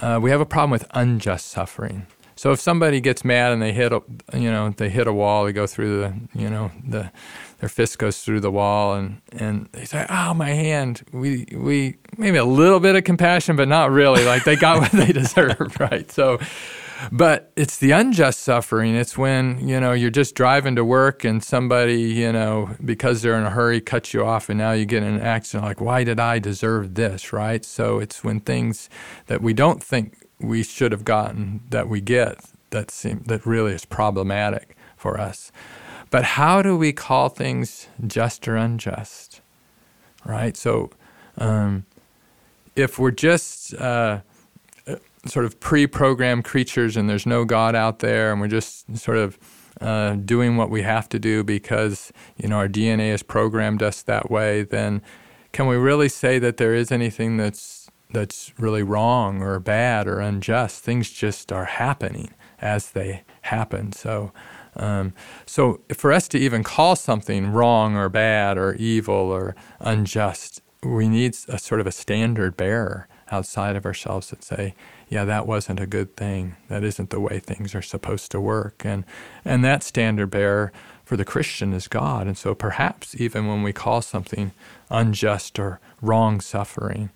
Uh, 0.00 0.20
we 0.22 0.30
have 0.30 0.40
a 0.40 0.46
problem 0.46 0.70
with 0.70 0.86
unjust 0.94 1.48
suffering. 1.48 2.06
So 2.38 2.52
if 2.52 2.60
somebody 2.60 3.00
gets 3.00 3.24
mad 3.24 3.50
and 3.50 3.60
they 3.60 3.72
hit 3.72 3.92
a, 3.92 4.00
you 4.32 4.48
know, 4.48 4.70
they 4.70 4.90
hit 4.90 5.08
a 5.08 5.12
wall, 5.12 5.44
they 5.44 5.52
go 5.52 5.66
through 5.66 5.98
the, 5.98 6.14
you 6.38 6.48
know, 6.48 6.70
the, 6.86 7.10
their 7.58 7.68
fist 7.68 7.98
goes 7.98 8.22
through 8.22 8.38
the 8.38 8.50
wall 8.52 8.94
and, 8.94 9.20
and 9.32 9.68
they 9.72 9.84
say, 9.84 10.06
oh, 10.08 10.34
my 10.34 10.50
hand. 10.50 11.02
We, 11.12 11.46
we, 11.52 11.96
maybe 12.16 12.36
a 12.36 12.44
little 12.44 12.78
bit 12.78 12.94
of 12.94 13.02
compassion, 13.02 13.56
but 13.56 13.66
not 13.66 13.90
really. 13.90 14.24
Like 14.24 14.44
they 14.44 14.54
got 14.54 14.80
what 14.80 14.92
they 14.92 15.10
deserved, 15.10 15.80
right? 15.80 16.08
So, 16.12 16.38
but 17.10 17.50
it's 17.56 17.78
the 17.78 17.90
unjust 17.90 18.38
suffering. 18.38 18.94
It's 18.94 19.18
when, 19.18 19.66
you 19.66 19.80
know, 19.80 19.90
you're 19.90 20.08
just 20.08 20.36
driving 20.36 20.76
to 20.76 20.84
work 20.84 21.24
and 21.24 21.42
somebody, 21.42 22.02
you 22.02 22.30
know, 22.30 22.70
because 22.84 23.20
they're 23.20 23.36
in 23.36 23.46
a 23.46 23.50
hurry, 23.50 23.80
cuts 23.80 24.14
you 24.14 24.24
off 24.24 24.48
and 24.48 24.58
now 24.58 24.70
you 24.70 24.84
get 24.84 25.02
in 25.02 25.14
an 25.14 25.22
accident. 25.22 25.64
Like, 25.64 25.80
why 25.80 26.04
did 26.04 26.20
I 26.20 26.38
deserve 26.38 26.94
this, 26.94 27.32
right? 27.32 27.64
So 27.64 27.98
it's 27.98 28.22
when 28.22 28.38
things 28.38 28.88
that 29.26 29.42
we 29.42 29.54
don't 29.54 29.82
think 29.82 30.27
we 30.40 30.62
should 30.62 30.92
have 30.92 31.04
gotten 31.04 31.60
that 31.70 31.88
we 31.88 32.00
get 32.00 32.38
that 32.70 32.90
seem 32.90 33.22
that 33.26 33.44
really 33.46 33.72
is 33.72 33.84
problematic 33.84 34.76
for 34.96 35.18
us. 35.18 35.50
But 36.10 36.24
how 36.24 36.62
do 36.62 36.76
we 36.76 36.92
call 36.92 37.28
things 37.28 37.88
just 38.06 38.46
or 38.48 38.56
unjust? 38.56 39.40
Right? 40.24 40.56
So 40.56 40.90
um, 41.36 41.86
if 42.76 42.98
we're 42.98 43.10
just 43.10 43.74
uh, 43.74 44.20
sort 45.26 45.44
of 45.44 45.60
pre-programmed 45.60 46.44
creatures 46.44 46.96
and 46.96 47.08
there's 47.08 47.26
no 47.26 47.44
God 47.44 47.74
out 47.74 47.98
there 47.98 48.32
and 48.32 48.40
we're 48.40 48.48
just 48.48 48.96
sort 48.96 49.18
of 49.18 49.38
uh, 49.80 50.14
doing 50.14 50.56
what 50.56 50.70
we 50.70 50.82
have 50.82 51.08
to 51.08 51.18
do 51.18 51.44
because 51.44 52.12
you 52.36 52.48
know 52.48 52.56
our 52.56 52.68
DNA 52.68 53.10
has 53.10 53.22
programmed 53.22 53.82
us 53.82 54.02
that 54.02 54.30
way, 54.30 54.62
then 54.62 55.02
can 55.52 55.66
we 55.66 55.76
really 55.76 56.08
say 56.08 56.38
that 56.38 56.56
there 56.56 56.74
is 56.74 56.90
anything 56.90 57.36
that's 57.36 57.77
that's 58.10 58.52
really 58.58 58.82
wrong 58.82 59.42
or 59.42 59.58
bad 59.58 60.06
or 60.06 60.20
unjust. 60.20 60.82
Things 60.82 61.10
just 61.10 61.52
are 61.52 61.64
happening 61.64 62.30
as 62.60 62.90
they 62.90 63.22
happen. 63.42 63.92
So, 63.92 64.32
um, 64.76 65.12
so 65.46 65.80
for 65.94 66.12
us 66.12 66.28
to 66.28 66.38
even 66.38 66.62
call 66.62 66.96
something 66.96 67.52
wrong 67.52 67.96
or 67.96 68.08
bad 68.08 68.58
or 68.58 68.74
evil 68.74 69.14
or 69.14 69.54
unjust, 69.80 70.62
we 70.82 71.08
need 71.08 71.36
a 71.48 71.58
sort 71.58 71.80
of 71.80 71.86
a 71.86 71.92
standard 71.92 72.56
bearer 72.56 73.08
outside 73.30 73.76
of 73.76 73.84
ourselves 73.84 74.30
that 74.30 74.42
say, 74.42 74.74
yeah, 75.08 75.24
that 75.24 75.46
wasn't 75.46 75.80
a 75.80 75.86
good 75.86 76.16
thing. 76.16 76.56
That 76.68 76.84
isn't 76.84 77.10
the 77.10 77.20
way 77.20 77.38
things 77.38 77.74
are 77.74 77.82
supposed 77.82 78.30
to 78.32 78.40
work. 78.40 78.82
And 78.84 79.04
and 79.44 79.64
that 79.64 79.82
standard 79.82 80.30
bearer 80.30 80.72
for 81.04 81.16
the 81.16 81.24
Christian 81.24 81.72
is 81.72 81.88
God. 81.88 82.26
And 82.26 82.36
so 82.36 82.54
perhaps 82.54 83.18
even 83.18 83.46
when 83.46 83.62
we 83.62 83.72
call 83.72 84.02
something 84.02 84.52
unjust 84.90 85.58
or 85.58 85.80
wrong 86.02 86.40
suffering, 86.40 87.10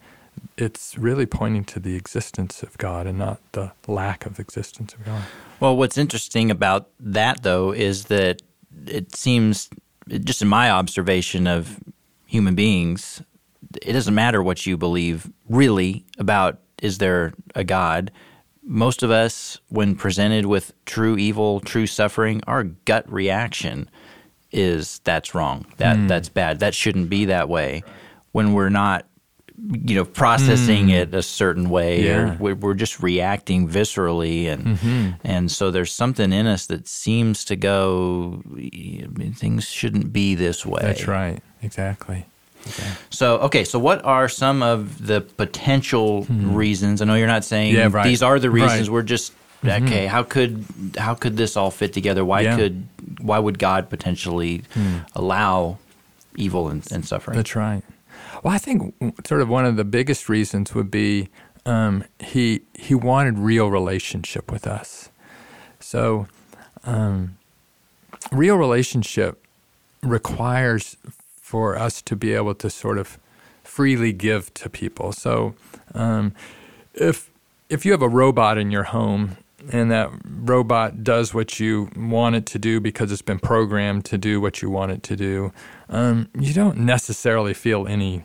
it's 0.56 0.98
really 0.98 1.26
pointing 1.26 1.64
to 1.64 1.80
the 1.80 1.96
existence 1.96 2.62
of 2.62 2.76
God 2.78 3.06
and 3.06 3.18
not 3.18 3.40
the 3.52 3.72
lack 3.86 4.26
of 4.26 4.38
existence 4.38 4.94
of 4.94 5.04
God. 5.04 5.22
Well, 5.60 5.76
what's 5.76 5.98
interesting 5.98 6.50
about 6.50 6.88
that, 7.00 7.42
though, 7.42 7.72
is 7.72 8.06
that 8.06 8.42
it 8.86 9.14
seems, 9.14 9.70
just 10.08 10.42
in 10.42 10.48
my 10.48 10.70
observation 10.70 11.46
of 11.46 11.78
human 12.26 12.54
beings, 12.54 13.22
it 13.80 13.92
doesn't 13.92 14.14
matter 14.14 14.42
what 14.42 14.66
you 14.66 14.76
believe 14.76 15.30
really 15.48 16.04
about 16.18 16.58
is 16.82 16.98
there 16.98 17.32
a 17.54 17.64
God. 17.64 18.10
Most 18.62 19.02
of 19.02 19.10
us, 19.10 19.58
when 19.68 19.96
presented 19.96 20.46
with 20.46 20.72
true 20.84 21.16
evil, 21.16 21.60
true 21.60 21.86
suffering, 21.86 22.42
our 22.46 22.64
gut 22.64 23.10
reaction 23.10 23.88
is 24.50 25.00
that's 25.04 25.34
wrong. 25.34 25.66
That 25.78 25.96
mm. 25.96 26.08
that's 26.08 26.28
bad. 26.28 26.60
That 26.60 26.74
shouldn't 26.74 27.08
be 27.08 27.24
that 27.26 27.48
way. 27.48 27.82
When 28.32 28.52
we're 28.52 28.68
not 28.68 29.06
you 29.70 29.94
know 29.94 30.04
processing 30.04 30.88
mm. 30.88 30.94
it 30.94 31.14
a 31.14 31.22
certain 31.22 31.68
way 31.68 32.04
yeah. 32.04 32.36
or 32.40 32.54
we're 32.54 32.74
just 32.74 33.02
reacting 33.02 33.68
viscerally 33.68 34.46
and 34.46 34.64
mm-hmm. 34.64 35.10
and 35.24 35.50
so 35.50 35.70
there's 35.70 35.92
something 35.92 36.32
in 36.32 36.46
us 36.46 36.66
that 36.66 36.88
seems 36.88 37.44
to 37.44 37.56
go 37.56 38.42
I 38.46 39.06
mean, 39.08 39.34
things 39.36 39.68
shouldn't 39.68 40.12
be 40.12 40.34
this 40.34 40.64
way 40.64 40.82
that's 40.82 41.06
right 41.06 41.42
exactly 41.62 42.26
okay. 42.66 42.90
so 43.10 43.38
okay 43.38 43.64
so 43.64 43.78
what 43.78 44.04
are 44.04 44.28
some 44.28 44.62
of 44.62 45.06
the 45.06 45.20
potential 45.20 46.24
mm. 46.24 46.54
reasons 46.54 47.02
i 47.02 47.04
know 47.04 47.14
you're 47.14 47.26
not 47.26 47.44
saying 47.44 47.74
yeah, 47.74 47.88
right. 47.90 48.04
these 48.04 48.22
are 48.22 48.38
the 48.38 48.50
reasons 48.50 48.88
right. 48.88 48.94
we're 48.94 49.02
just 49.02 49.32
mm-hmm. 49.62 49.84
okay 49.84 50.06
how 50.06 50.22
could 50.22 50.64
how 50.96 51.14
could 51.14 51.36
this 51.36 51.56
all 51.56 51.70
fit 51.70 51.92
together 51.92 52.24
why 52.24 52.40
yeah. 52.40 52.56
could 52.56 52.86
why 53.20 53.38
would 53.38 53.58
god 53.58 53.90
potentially 53.90 54.62
mm. 54.74 55.06
allow 55.14 55.78
evil 56.36 56.68
and, 56.68 56.90
and 56.90 57.04
suffering 57.04 57.36
that's 57.36 57.54
right 57.54 57.82
well, 58.42 58.54
I 58.54 58.58
think 58.58 58.94
sort 59.26 59.40
of 59.40 59.48
one 59.48 59.64
of 59.64 59.76
the 59.76 59.84
biggest 59.84 60.28
reasons 60.28 60.74
would 60.74 60.90
be 60.90 61.28
um, 61.64 62.04
he 62.18 62.62
he 62.74 62.94
wanted 62.94 63.38
real 63.38 63.70
relationship 63.70 64.50
with 64.50 64.66
us. 64.66 65.10
So, 65.78 66.26
um, 66.84 67.36
real 68.30 68.56
relationship 68.56 69.44
requires 70.02 70.96
for 71.40 71.76
us 71.76 72.02
to 72.02 72.16
be 72.16 72.32
able 72.32 72.54
to 72.56 72.70
sort 72.70 72.98
of 72.98 73.18
freely 73.62 74.12
give 74.12 74.52
to 74.54 74.68
people. 74.68 75.12
So, 75.12 75.54
um, 75.94 76.34
if 76.94 77.30
if 77.68 77.86
you 77.86 77.92
have 77.92 78.02
a 78.02 78.08
robot 78.08 78.58
in 78.58 78.70
your 78.70 78.84
home 78.84 79.36
and 79.70 79.90
that 79.92 80.10
robot 80.24 81.04
does 81.04 81.32
what 81.32 81.60
you 81.60 81.88
want 81.96 82.34
it 82.34 82.46
to 82.46 82.58
do 82.58 82.80
because 82.80 83.12
it's 83.12 83.22
been 83.22 83.38
programmed 83.38 84.04
to 84.06 84.18
do 84.18 84.40
what 84.40 84.60
you 84.60 84.68
want 84.68 84.90
it 84.90 85.02
to 85.04 85.16
do, 85.16 85.52
um, 85.88 86.28
you 86.38 86.52
don't 86.52 86.78
necessarily 86.78 87.54
feel 87.54 87.86
any 87.86 88.24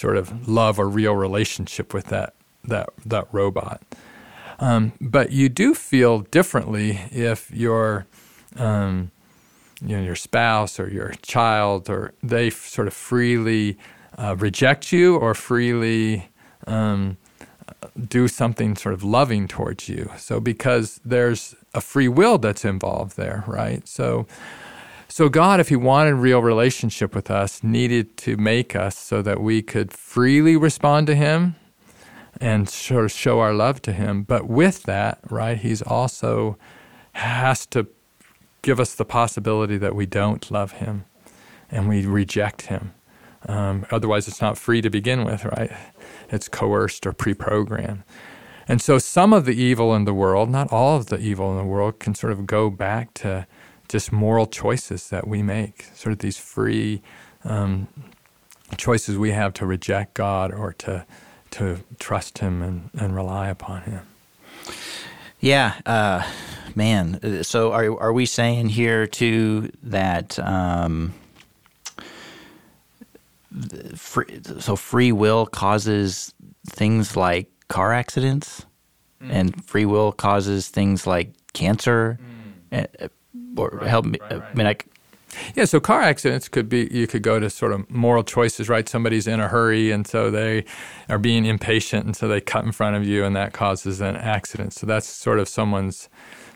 sort 0.00 0.16
of 0.16 0.48
love 0.48 0.78
or 0.78 0.88
real 0.88 1.14
relationship 1.14 1.92
with 1.92 2.06
that 2.06 2.32
that 2.64 2.88
that 3.04 3.26
robot. 3.32 3.82
Um, 4.58 4.92
but 5.00 5.30
you 5.32 5.48
do 5.48 5.74
feel 5.74 6.20
differently 6.20 7.00
if 7.10 7.50
your 7.50 8.06
um, 8.56 9.10
you 9.82 9.96
know 9.96 10.02
your 10.02 10.16
spouse 10.16 10.80
or 10.80 10.88
your 10.88 11.12
child 11.22 11.90
or 11.90 12.14
they 12.22 12.48
sort 12.50 12.88
of 12.88 12.94
freely 12.94 13.78
uh, 14.16 14.36
reject 14.38 14.92
you 14.92 15.16
or 15.16 15.34
freely 15.34 16.28
um, 16.66 17.16
do 18.08 18.28
something 18.28 18.76
sort 18.76 18.94
of 18.94 19.02
loving 19.02 19.48
towards 19.48 19.88
you. 19.88 20.10
So 20.16 20.40
because 20.40 21.00
there's 21.04 21.54
a 21.74 21.80
free 21.80 22.08
will 22.08 22.38
that's 22.38 22.64
involved 22.64 23.16
there, 23.16 23.44
right? 23.46 23.86
So 23.86 24.26
so 25.20 25.28
God, 25.28 25.60
if 25.60 25.68
He 25.68 25.76
wanted 25.76 26.12
a 26.12 26.14
real 26.14 26.40
relationship 26.40 27.14
with 27.14 27.30
us, 27.30 27.62
needed 27.62 28.16
to 28.16 28.38
make 28.38 28.74
us 28.74 28.96
so 28.96 29.20
that 29.20 29.38
we 29.38 29.60
could 29.60 29.92
freely 29.92 30.56
respond 30.56 31.06
to 31.08 31.14
Him 31.14 31.56
and 32.40 32.66
sort 32.66 33.04
of 33.04 33.12
show 33.12 33.38
our 33.38 33.52
love 33.52 33.82
to 33.82 33.92
Him. 33.92 34.22
But 34.22 34.48
with 34.48 34.84
that, 34.84 35.18
right, 35.28 35.58
He's 35.58 35.82
also 35.82 36.56
has 37.12 37.66
to 37.66 37.86
give 38.62 38.80
us 38.80 38.94
the 38.94 39.04
possibility 39.04 39.76
that 39.76 39.94
we 39.94 40.06
don't 40.06 40.50
love 40.50 40.72
Him 40.72 41.04
and 41.70 41.86
we 41.86 42.06
reject 42.06 42.62
Him. 42.68 42.94
Um, 43.46 43.84
otherwise, 43.90 44.26
it's 44.26 44.40
not 44.40 44.56
free 44.56 44.80
to 44.80 44.88
begin 44.88 45.26
with, 45.26 45.44
right? 45.44 45.70
It's 46.30 46.48
coerced 46.48 47.06
or 47.06 47.12
pre 47.12 47.34
programmed. 47.34 48.04
And 48.66 48.80
so, 48.80 48.96
some 48.96 49.34
of 49.34 49.44
the 49.44 49.52
evil 49.52 49.94
in 49.94 50.06
the 50.06 50.14
world, 50.14 50.48
not 50.48 50.72
all 50.72 50.96
of 50.96 51.08
the 51.08 51.18
evil 51.18 51.50
in 51.50 51.58
the 51.58 51.70
world, 51.70 51.98
can 51.98 52.14
sort 52.14 52.32
of 52.32 52.46
go 52.46 52.70
back 52.70 53.12
to 53.16 53.46
just 53.90 54.12
moral 54.12 54.46
choices 54.46 55.08
that 55.08 55.26
we 55.26 55.42
make, 55.42 55.82
sort 55.94 56.12
of 56.12 56.20
these 56.20 56.38
free 56.38 57.02
um, 57.44 57.88
choices 58.76 59.18
we 59.18 59.32
have 59.32 59.52
to 59.54 59.66
reject 59.66 60.14
God 60.14 60.54
or 60.54 60.72
to 60.74 61.04
to 61.50 61.80
trust 61.98 62.38
Him 62.38 62.62
and, 62.62 62.90
and 62.94 63.16
rely 63.16 63.48
upon 63.48 63.82
Him. 63.82 64.06
Yeah, 65.40 65.74
uh, 65.84 66.22
man. 66.76 67.42
So 67.42 67.72
are 67.72 68.00
are 68.00 68.12
we 68.12 68.26
saying 68.26 68.68
here 68.68 69.08
too 69.08 69.72
that 69.82 70.38
um, 70.38 71.12
free, 73.96 74.40
so 74.60 74.76
free 74.76 75.10
will 75.10 75.46
causes 75.46 76.32
things 76.64 77.16
like 77.16 77.50
car 77.66 77.92
accidents, 77.92 78.64
mm. 79.20 79.30
and 79.32 79.64
free 79.64 79.84
will 79.84 80.12
causes 80.12 80.68
things 80.68 81.08
like 81.08 81.32
cancer, 81.54 82.20
mm. 82.70 83.08
And, 83.34 83.58
or 83.58 83.70
right, 83.72 83.88
help 83.88 84.06
me. 84.06 84.18
Right, 84.20 84.32
right. 84.32 84.42
I 84.42 84.54
mean, 84.54 84.66
I. 84.66 84.76
Yeah, 85.54 85.64
so 85.64 85.78
car 85.78 86.02
accidents 86.02 86.48
could 86.48 86.68
be 86.68 86.88
you 86.90 87.06
could 87.06 87.22
go 87.22 87.38
to 87.38 87.48
sort 87.48 87.72
of 87.72 87.88
moral 87.88 88.24
choices, 88.24 88.68
right? 88.68 88.88
Somebody's 88.88 89.28
in 89.28 89.38
a 89.38 89.46
hurry 89.46 89.92
and 89.92 90.04
so 90.04 90.28
they 90.28 90.64
are 91.08 91.18
being 91.18 91.44
impatient 91.44 92.04
and 92.04 92.16
so 92.16 92.26
they 92.26 92.40
cut 92.40 92.64
in 92.64 92.72
front 92.72 92.96
of 92.96 93.06
you 93.06 93.24
and 93.24 93.36
that 93.36 93.52
causes 93.52 94.00
an 94.00 94.16
accident. 94.16 94.72
So 94.72 94.86
that's 94.86 95.06
sort 95.06 95.38
of 95.38 95.48
someone's 95.48 96.08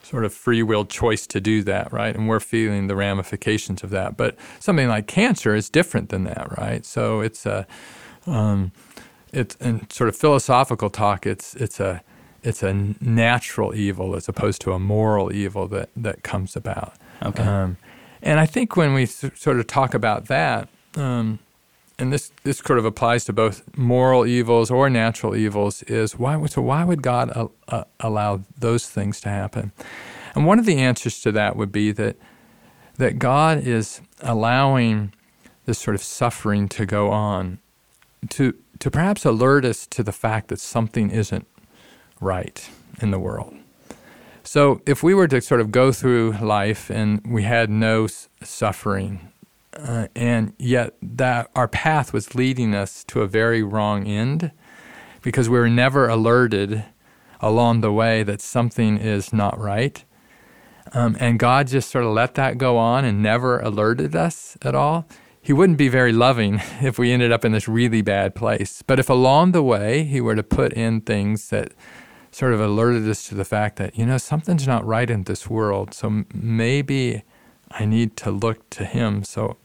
sort 0.02 0.24
of 0.24 0.34
free 0.34 0.62
will 0.62 0.84
choice 0.84 1.26
to 1.28 1.40
do 1.40 1.62
that, 1.62 1.92
right? 1.92 2.14
And 2.14 2.28
we're 2.28 2.40
feeling 2.40 2.88
the 2.88 2.96
ramifications 2.96 3.82
of 3.84 3.90
that. 3.90 4.16
But 4.16 4.36
something 4.58 4.88
like 4.88 5.06
cancer 5.06 5.54
is 5.54 5.70
different 5.70 6.08
than 6.08 6.24
that, 6.24 6.58
right? 6.58 6.84
So 6.84 7.20
it's 7.20 7.46
a, 7.46 7.66
um, 8.26 8.72
it's 9.32 9.54
in 9.56 9.88
sort 9.90 10.08
of 10.08 10.16
philosophical 10.16 10.90
talk. 10.90 11.26
It's 11.26 11.54
it's 11.54 11.80
a 11.80 12.02
it's 12.44 12.62
a 12.62 12.94
natural 13.00 13.74
evil 13.74 14.14
as 14.14 14.28
opposed 14.28 14.60
to 14.62 14.72
a 14.72 14.78
moral 14.78 15.32
evil 15.32 15.66
that 15.68 15.88
that 15.96 16.22
comes 16.22 16.54
about. 16.54 16.94
Okay. 17.22 17.42
Um, 17.42 17.78
and 18.22 18.38
I 18.38 18.46
think 18.46 18.76
when 18.76 18.94
we 18.94 19.06
sort 19.06 19.58
of 19.58 19.66
talk 19.66 19.94
about 19.94 20.26
that, 20.26 20.68
um, 20.96 21.38
and 21.98 22.12
this 22.12 22.30
this 22.42 22.58
sort 22.58 22.78
of 22.78 22.84
applies 22.84 23.24
to 23.24 23.32
both 23.32 23.62
moral 23.76 24.26
evils 24.26 24.70
or 24.70 24.90
natural 24.90 25.34
evils, 25.34 25.82
is 25.84 26.18
why 26.18 26.44
so 26.46 26.62
why 26.62 26.84
would 26.84 27.02
God 27.02 27.30
uh, 27.34 27.48
uh, 27.68 27.84
allow 28.00 28.42
those 28.58 28.88
things 28.88 29.20
to 29.22 29.30
happen? 29.30 29.72
And 30.34 30.46
one 30.46 30.58
of 30.58 30.66
the 30.66 30.78
answers 30.78 31.20
to 31.22 31.32
that 31.32 31.56
would 31.56 31.72
be 31.72 31.92
that 31.92 32.16
that 32.98 33.18
God 33.18 33.66
is 33.66 34.00
allowing 34.20 35.12
this 35.64 35.78
sort 35.78 35.94
of 35.94 36.02
suffering 36.02 36.68
to 36.68 36.84
go 36.84 37.10
on 37.10 37.58
to 38.30 38.54
to 38.80 38.90
perhaps 38.90 39.24
alert 39.24 39.64
us 39.64 39.86
to 39.86 40.02
the 40.02 40.12
fact 40.12 40.48
that 40.48 40.60
something 40.60 41.10
isn't 41.10 41.46
right 42.24 42.68
in 43.00 43.10
the 43.10 43.18
world. 43.18 43.54
So 44.42 44.82
if 44.86 45.02
we 45.02 45.14
were 45.14 45.28
to 45.28 45.40
sort 45.40 45.60
of 45.60 45.70
go 45.70 45.92
through 45.92 46.32
life 46.32 46.90
and 46.90 47.20
we 47.26 47.44
had 47.44 47.70
no 47.70 48.08
suffering 48.42 49.32
uh, 49.76 50.06
and 50.14 50.52
yet 50.58 50.94
that 51.02 51.50
our 51.56 51.66
path 51.68 52.12
was 52.12 52.34
leading 52.34 52.74
us 52.74 53.04
to 53.04 53.22
a 53.22 53.26
very 53.26 53.62
wrong 53.62 54.06
end 54.06 54.52
because 55.22 55.48
we 55.48 55.58
were 55.58 55.68
never 55.68 56.08
alerted 56.08 56.84
along 57.40 57.80
the 57.80 57.92
way 57.92 58.22
that 58.22 58.40
something 58.40 58.98
is 58.98 59.32
not 59.32 59.58
right. 59.58 60.04
Um, 60.92 61.16
and 61.18 61.38
God 61.38 61.66
just 61.66 61.90
sort 61.90 62.04
of 62.04 62.12
let 62.12 62.34
that 62.34 62.58
go 62.58 62.76
on 62.76 63.04
and 63.04 63.22
never 63.22 63.58
alerted 63.58 64.14
us 64.14 64.56
at 64.62 64.74
all. 64.74 65.06
He 65.40 65.52
wouldn't 65.52 65.78
be 65.78 65.88
very 65.88 66.12
loving 66.12 66.60
if 66.80 66.98
we 66.98 67.10
ended 67.10 67.32
up 67.32 67.44
in 67.44 67.52
this 67.52 67.66
really 67.66 68.02
bad 68.02 68.34
place. 68.34 68.82
But 68.86 68.98
if 68.98 69.10
along 69.10 69.52
the 69.52 69.62
way 69.62 70.04
He 70.04 70.20
were 70.20 70.36
to 70.36 70.42
put 70.42 70.72
in 70.72 71.00
things 71.00 71.48
that 71.48 71.72
sort 72.34 72.52
of 72.52 72.60
alerted 72.60 73.08
us 73.08 73.28
to 73.28 73.34
the 73.34 73.44
fact 73.44 73.76
that, 73.76 73.96
you 73.96 74.04
know, 74.04 74.18
something's 74.18 74.66
not 74.66 74.84
right 74.84 75.08
in 75.08 75.22
this 75.24 75.48
world. 75.48 75.94
So 75.94 76.24
maybe 76.34 77.22
I 77.70 77.84
need 77.84 78.16
to 78.18 78.30
look 78.30 78.68
to 78.70 78.84
Him. 78.84 79.22
So 79.22 79.56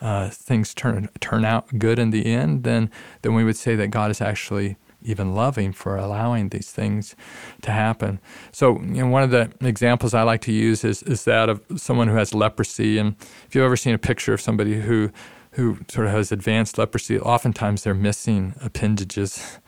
uh, 0.00 0.30
things 0.30 0.74
turn 0.74 1.08
turn 1.20 1.44
out 1.44 1.78
good 1.78 1.98
in 1.98 2.10
the 2.10 2.26
end, 2.26 2.64
then 2.64 2.90
then 3.22 3.34
we 3.34 3.44
would 3.44 3.56
say 3.56 3.76
that 3.76 3.88
God 3.88 4.10
is 4.10 4.20
actually 4.20 4.76
even 5.04 5.34
loving 5.34 5.72
for 5.72 5.96
allowing 5.96 6.48
these 6.50 6.70
things 6.70 7.16
to 7.62 7.72
happen. 7.72 8.20
So, 8.52 8.80
you 8.80 9.02
know, 9.02 9.08
one 9.08 9.24
of 9.24 9.30
the 9.30 9.50
examples 9.60 10.14
I 10.14 10.22
like 10.22 10.40
to 10.42 10.52
use 10.52 10.84
is 10.84 11.02
is 11.02 11.24
that 11.24 11.48
of 11.48 11.60
someone 11.76 12.08
who 12.08 12.16
has 12.16 12.34
leprosy. 12.34 12.98
And 12.98 13.16
if 13.46 13.54
you've 13.54 13.64
ever 13.64 13.76
seen 13.76 13.94
a 13.94 13.98
picture 13.98 14.32
of 14.32 14.40
somebody 14.40 14.80
who 14.80 15.10
who 15.52 15.78
sort 15.88 16.06
of 16.06 16.12
has 16.12 16.32
advanced 16.32 16.78
leprosy, 16.78 17.18
oftentimes 17.18 17.82
they're 17.82 17.94
missing 17.94 18.54
appendages, 18.60 19.58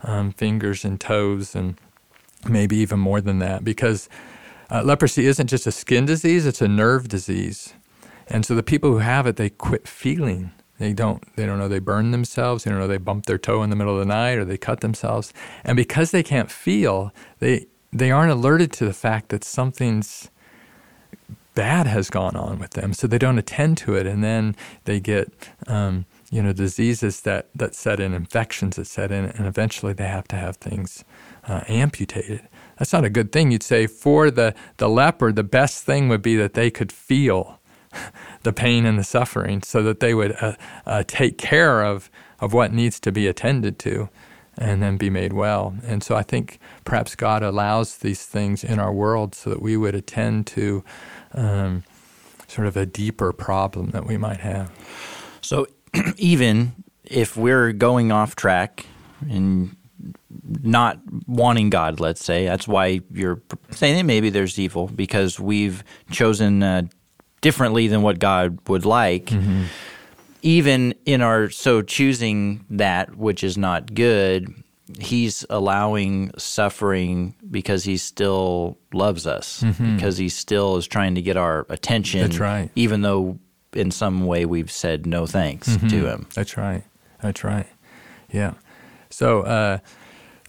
um, 0.00 0.32
fingers 0.32 0.84
and 0.84 1.00
toes, 1.00 1.54
and 1.54 1.76
maybe 2.48 2.76
even 2.76 2.98
more 3.00 3.20
than 3.20 3.38
that, 3.40 3.64
because 3.64 4.08
uh, 4.70 4.82
leprosy 4.82 5.26
isn't 5.26 5.48
just 5.48 5.66
a 5.66 5.72
skin 5.72 6.06
disease; 6.06 6.46
it's 6.46 6.62
a 6.62 6.68
nerve 6.68 7.08
disease. 7.08 7.74
And 8.28 8.46
so 8.46 8.54
the 8.54 8.62
people 8.62 8.90
who 8.90 8.98
have 8.98 9.26
it, 9.26 9.36
they 9.36 9.50
quit 9.50 9.86
feeling. 9.86 10.52
They 10.78 10.92
don't 10.92 11.22
they 11.36 11.46
don't 11.46 11.58
know 11.58 11.68
they 11.68 11.78
burn 11.78 12.10
themselves, 12.10 12.64
they 12.64 12.70
don't 12.70 12.80
know 12.80 12.86
they 12.88 12.98
bump 12.98 13.26
their 13.26 13.38
toe 13.38 13.62
in 13.62 13.70
the 13.70 13.76
middle 13.76 13.94
of 13.94 14.00
the 14.00 14.12
night 14.12 14.38
or 14.38 14.44
they 14.44 14.56
cut 14.56 14.80
themselves. 14.80 15.32
And 15.62 15.76
because 15.76 16.10
they 16.10 16.22
can't 16.22 16.50
feel, 16.50 17.12
they 17.38 17.66
they 17.92 18.10
aren't 18.10 18.32
alerted 18.32 18.72
to 18.74 18.84
the 18.84 18.92
fact 18.92 19.28
that 19.28 19.44
something's 19.44 20.30
bad 21.54 21.86
has 21.86 22.10
gone 22.10 22.34
on 22.34 22.58
with 22.58 22.70
them. 22.72 22.92
So 22.92 23.06
they 23.06 23.18
don't 23.18 23.38
attend 23.38 23.78
to 23.78 23.94
it 23.94 24.06
and 24.06 24.24
then 24.24 24.56
they 24.84 24.98
get 24.98 25.30
um, 25.68 26.06
you 26.34 26.42
know, 26.42 26.52
diseases 26.52 27.20
that, 27.20 27.48
that 27.54 27.76
set 27.76 28.00
in, 28.00 28.12
infections 28.12 28.74
that 28.74 28.86
set 28.86 29.12
in, 29.12 29.26
and 29.26 29.46
eventually 29.46 29.92
they 29.92 30.08
have 30.08 30.26
to 30.26 30.34
have 30.34 30.56
things 30.56 31.04
uh, 31.46 31.62
amputated. 31.68 32.48
That's 32.78 32.92
not 32.92 33.04
a 33.04 33.10
good 33.10 33.32
thing. 33.32 33.50
You'd 33.50 33.62
say 33.62 33.86
for 33.86 34.30
the, 34.30 34.54
the 34.78 34.88
leper, 34.88 35.32
the 35.32 35.44
best 35.44 35.84
thing 35.84 36.08
would 36.08 36.22
be 36.22 36.36
that 36.36 36.54
they 36.54 36.70
could 36.70 36.90
feel 36.90 37.60
the 38.42 38.52
pain 38.52 38.86
and 38.86 38.98
the 38.98 39.04
suffering 39.04 39.62
so 39.62 39.82
that 39.82 40.00
they 40.00 40.14
would 40.14 40.36
uh, 40.40 40.54
uh, 40.86 41.04
take 41.06 41.38
care 41.38 41.82
of, 41.82 42.10
of 42.40 42.52
what 42.52 42.72
needs 42.72 42.98
to 43.00 43.12
be 43.12 43.26
attended 43.26 43.78
to 43.80 44.08
and 44.56 44.82
then 44.82 44.96
be 44.96 45.10
made 45.10 45.32
well. 45.32 45.74
And 45.84 46.02
so 46.02 46.14
I 46.14 46.22
think 46.22 46.60
perhaps 46.84 47.16
God 47.16 47.42
allows 47.42 47.98
these 47.98 48.24
things 48.24 48.62
in 48.62 48.78
our 48.78 48.92
world 48.92 49.34
so 49.34 49.50
that 49.50 49.60
we 49.60 49.76
would 49.76 49.94
attend 49.94 50.46
to 50.48 50.84
um, 51.32 51.84
sort 52.46 52.66
of 52.66 52.76
a 52.76 52.86
deeper 52.86 53.32
problem 53.32 53.90
that 53.90 54.06
we 54.06 54.16
might 54.16 54.40
have. 54.40 54.70
So 55.40 55.66
even 56.16 56.72
if 57.04 57.36
we're 57.36 57.72
going 57.72 58.12
off 58.12 58.36
track 58.36 58.86
and 59.28 59.76
not 60.62 60.98
wanting 61.26 61.70
God, 61.70 62.00
let's 62.00 62.24
say, 62.24 62.44
that's 62.44 62.68
why 62.68 63.00
you're 63.12 63.40
saying 63.70 63.96
that 63.96 64.04
maybe 64.04 64.30
there's 64.30 64.58
evil 64.58 64.88
because 64.88 65.40
we've 65.40 65.82
chosen 66.10 66.62
uh, 66.62 66.82
differently 67.40 67.88
than 67.88 68.02
what 68.02 68.18
God 68.18 68.58
would 68.68 68.84
like. 68.84 69.26
Mm-hmm. 69.26 69.64
Even 70.42 70.94
in 71.06 71.22
our 71.22 71.48
so 71.48 71.80
choosing 71.80 72.64
that 72.70 73.16
which 73.16 73.42
is 73.42 73.56
not 73.56 73.94
good, 73.94 74.52
He's 74.98 75.46
allowing 75.48 76.30
suffering 76.36 77.34
because 77.50 77.84
He 77.84 77.96
still 77.96 78.78
loves 78.92 79.26
us, 79.26 79.62
mm-hmm. 79.62 79.96
because 79.96 80.18
He 80.18 80.28
still 80.28 80.76
is 80.76 80.86
trying 80.86 81.14
to 81.14 81.22
get 81.22 81.38
our 81.38 81.64
attention. 81.70 82.20
That's 82.20 82.38
right. 82.38 82.70
Even 82.74 83.00
though 83.00 83.38
in 83.72 83.90
some 83.90 84.26
way 84.26 84.44
we've 84.44 84.70
said 84.70 85.06
no 85.06 85.26
thanks 85.26 85.68
mm-hmm. 85.68 85.88
to 85.88 86.06
Him. 86.06 86.26
That's 86.34 86.58
right. 86.58 86.84
That's 87.22 87.42
right. 87.42 87.66
Yeah. 88.30 88.54
So, 89.08 89.42
uh, 89.42 89.78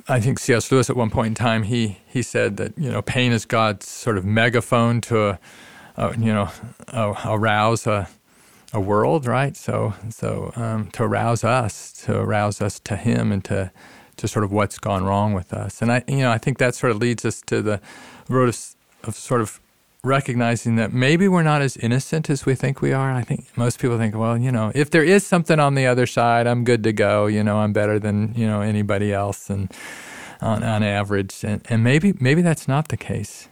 I 0.07 0.19
think 0.19 0.39
C.S. 0.39 0.71
Lewis 0.71 0.89
at 0.89 0.95
one 0.95 1.09
point 1.09 1.27
in 1.27 1.35
time 1.35 1.63
he 1.63 1.97
he 2.07 2.21
said 2.21 2.57
that 2.57 2.77
you 2.77 2.91
know 2.91 3.01
pain 3.01 3.31
is 3.31 3.45
God's 3.45 3.87
sort 3.87 4.17
of 4.17 4.25
megaphone 4.25 5.01
to 5.01 5.29
a, 5.29 5.39
a 5.97 6.11
you 6.17 6.33
know 6.33 6.49
a, 6.89 7.15
arouse 7.25 7.87
a 7.87 8.07
a 8.73 8.79
world, 8.79 9.25
right? 9.25 9.55
So 9.57 9.93
so 10.09 10.51
um, 10.55 10.91
to 10.91 11.03
arouse 11.03 11.43
us, 11.43 11.91
to 12.03 12.19
arouse 12.19 12.61
us 12.61 12.79
to 12.81 12.95
Him, 12.95 13.31
and 13.31 13.43
to 13.45 13.71
to 14.17 14.27
sort 14.27 14.45
of 14.45 14.51
what's 14.51 14.77
gone 14.77 15.03
wrong 15.05 15.33
with 15.33 15.53
us. 15.53 15.81
And 15.81 15.91
I 15.91 16.03
you 16.07 16.17
know 16.17 16.31
I 16.31 16.37
think 16.37 16.59
that 16.59 16.75
sort 16.75 16.91
of 16.91 16.97
leads 16.97 17.25
us 17.25 17.41
to 17.47 17.61
the 17.61 17.81
road 18.29 18.49
of, 18.49 18.75
of 19.03 19.15
sort 19.15 19.41
of 19.41 19.59
recognizing 20.05 20.75
that 20.75 20.93
maybe 20.93 21.27
we're 21.27 21.43
not 21.43 21.61
as 21.61 21.75
innocent 21.77 22.29
as 22.29 22.45
we 22.45 22.55
think 22.55 22.81
we 22.81 22.93
are. 22.93 23.11
I 23.11 23.23
think 23.23 23.45
most 23.57 23.79
people 23.79 23.97
think, 23.97 24.15
well, 24.15 24.37
you 24.37 24.51
know, 24.51 24.71
if 24.75 24.89
there 24.91 25.03
is 25.03 25.25
something 25.25 25.59
on 25.59 25.75
the 25.75 25.87
other 25.87 26.05
side, 26.05 26.47
I'm 26.47 26.63
good 26.63 26.83
to 26.83 26.93
go. 26.93 27.25
You 27.25 27.43
know, 27.43 27.57
I'm 27.57 27.73
better 27.73 27.99
than 27.99 28.33
you 28.35 28.45
know 28.45 28.61
anybody 28.61 29.11
else, 29.11 29.49
and 29.49 29.71
on, 30.41 30.63
on 30.63 30.83
average, 30.83 31.43
and, 31.43 31.61
and 31.69 31.83
maybe 31.83 32.13
maybe 32.19 32.41
that's 32.41 32.67
not 32.67 32.89
the 32.89 32.97
case, 32.97 33.49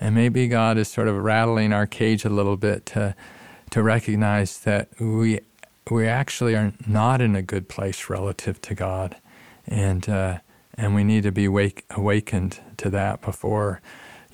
and 0.00 0.14
maybe 0.14 0.48
God 0.48 0.78
is 0.78 0.88
sort 0.88 1.08
of 1.08 1.16
rattling 1.16 1.72
our 1.72 1.86
cage 1.86 2.24
a 2.24 2.30
little 2.30 2.56
bit 2.56 2.86
to 2.86 3.14
to 3.70 3.82
recognize 3.82 4.58
that 4.60 4.88
we 4.98 5.40
we 5.90 6.06
actually 6.06 6.54
are 6.54 6.72
not 6.86 7.20
in 7.20 7.36
a 7.36 7.42
good 7.42 7.68
place 7.68 8.08
relative 8.08 8.60
to 8.62 8.74
God, 8.74 9.16
and 9.66 10.08
uh, 10.08 10.38
and 10.74 10.94
we 10.94 11.04
need 11.04 11.24
to 11.24 11.32
be 11.32 11.46
wake, 11.46 11.84
awakened 11.90 12.58
to 12.78 12.90
that 12.90 13.20
before 13.20 13.80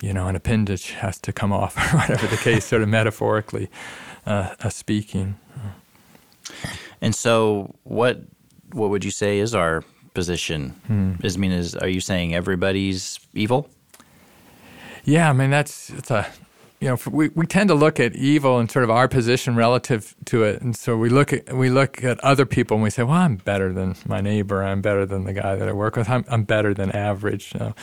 you 0.01 0.13
know, 0.13 0.27
an 0.27 0.35
appendage 0.35 0.91
has 0.91 1.19
to 1.21 1.33
come 1.33 1.51
off, 1.51 1.77
or 1.93 1.97
whatever 1.97 2.27
the 2.27 2.37
case, 2.37 2.65
sort 2.65 2.81
of 2.81 2.89
metaphorically 2.89 3.69
uh, 4.25 4.55
uh, 4.59 4.69
speaking. 4.69 5.37
And 7.01 7.13
so, 7.13 7.75
what 7.83 8.21
what 8.73 8.89
would 8.89 9.03
you 9.03 9.11
say 9.11 9.39
is 9.39 9.55
our 9.55 9.83
position? 10.13 10.69
Hmm. 10.87 11.13
Is 11.23 11.35
I 11.35 11.39
mean, 11.39 11.51
is 11.51 11.75
are 11.75 11.89
you 11.89 12.01
saying 12.01 12.33
everybody's 12.33 13.19
evil? 13.33 13.69
Yeah, 15.03 15.29
I 15.29 15.33
mean 15.33 15.49
that's 15.49 15.89
it's 15.91 16.11
a 16.11 16.27
you 16.79 16.89
know 16.89 16.97
we, 17.09 17.29
we 17.29 17.45
tend 17.45 17.69
to 17.69 17.75
look 17.75 17.99
at 17.99 18.15
evil 18.15 18.59
and 18.59 18.69
sort 18.69 18.83
of 18.83 18.91
our 18.91 19.07
position 19.07 19.55
relative 19.55 20.15
to 20.25 20.43
it, 20.43 20.61
and 20.61 20.75
so 20.75 20.97
we 20.97 21.09
look 21.09 21.33
at 21.33 21.53
we 21.53 21.69
look 21.69 22.03
at 22.03 22.19
other 22.21 22.45
people 22.45 22.75
and 22.75 22.83
we 22.83 22.89
say, 22.89 23.03
well, 23.03 23.15
I'm 23.15 23.37
better 23.37 23.71
than 23.71 23.95
my 24.05 24.21
neighbor, 24.21 24.63
I'm 24.63 24.81
better 24.81 25.05
than 25.05 25.23
the 25.23 25.33
guy 25.33 25.55
that 25.55 25.67
I 25.67 25.71
work 25.73 25.95
with, 25.95 26.09
I'm, 26.09 26.25
I'm 26.29 26.43
better 26.43 26.73
than 26.73 26.91
average. 26.91 27.53
You 27.53 27.59
know? 27.59 27.75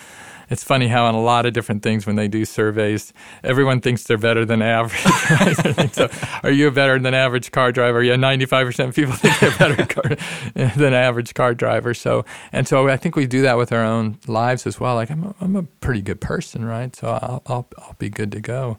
It's 0.50 0.64
funny 0.64 0.88
how 0.88 1.06
on 1.06 1.14
a 1.14 1.22
lot 1.22 1.46
of 1.46 1.52
different 1.52 1.82
things 1.82 2.06
when 2.06 2.16
they 2.16 2.28
do 2.28 2.44
surveys, 2.44 3.12
everyone 3.42 3.80
thinks 3.80 4.04
they're 4.04 4.18
better 4.18 4.44
than 4.44 4.62
average. 4.62 4.94
So, 5.94 6.08
are 6.42 6.50
you 6.50 6.68
a 6.68 6.70
better 6.70 6.98
than 6.98 7.14
average 7.14 7.52
car 7.52 7.70
driver? 7.70 8.02
Yeah, 8.02 8.16
ninety 8.16 8.46
five 8.46 8.66
percent 8.66 8.88
of 8.88 8.94
people 8.94 9.12
think 9.14 9.38
they're 9.38 9.56
better 9.58 9.86
car, 9.86 10.16
than 10.76 10.94
average 10.94 11.34
car 11.34 11.54
driver. 11.54 11.94
So, 11.94 12.24
and 12.52 12.66
so 12.66 12.88
I 12.88 12.96
think 12.96 13.16
we 13.16 13.26
do 13.26 13.42
that 13.42 13.56
with 13.56 13.72
our 13.72 13.84
own 13.84 14.18
lives 14.26 14.66
as 14.66 14.80
well. 14.80 14.94
Like 14.94 15.10
I'm, 15.10 15.24
a, 15.24 15.34
I'm 15.40 15.56
a 15.56 15.62
pretty 15.62 16.02
good 16.02 16.20
person, 16.20 16.64
right? 16.64 16.94
So 16.94 17.08
I'll, 17.08 17.42
I'll, 17.46 17.68
I'll 17.78 17.96
be 17.98 18.08
good 18.08 18.32
to 18.32 18.40
go. 18.40 18.78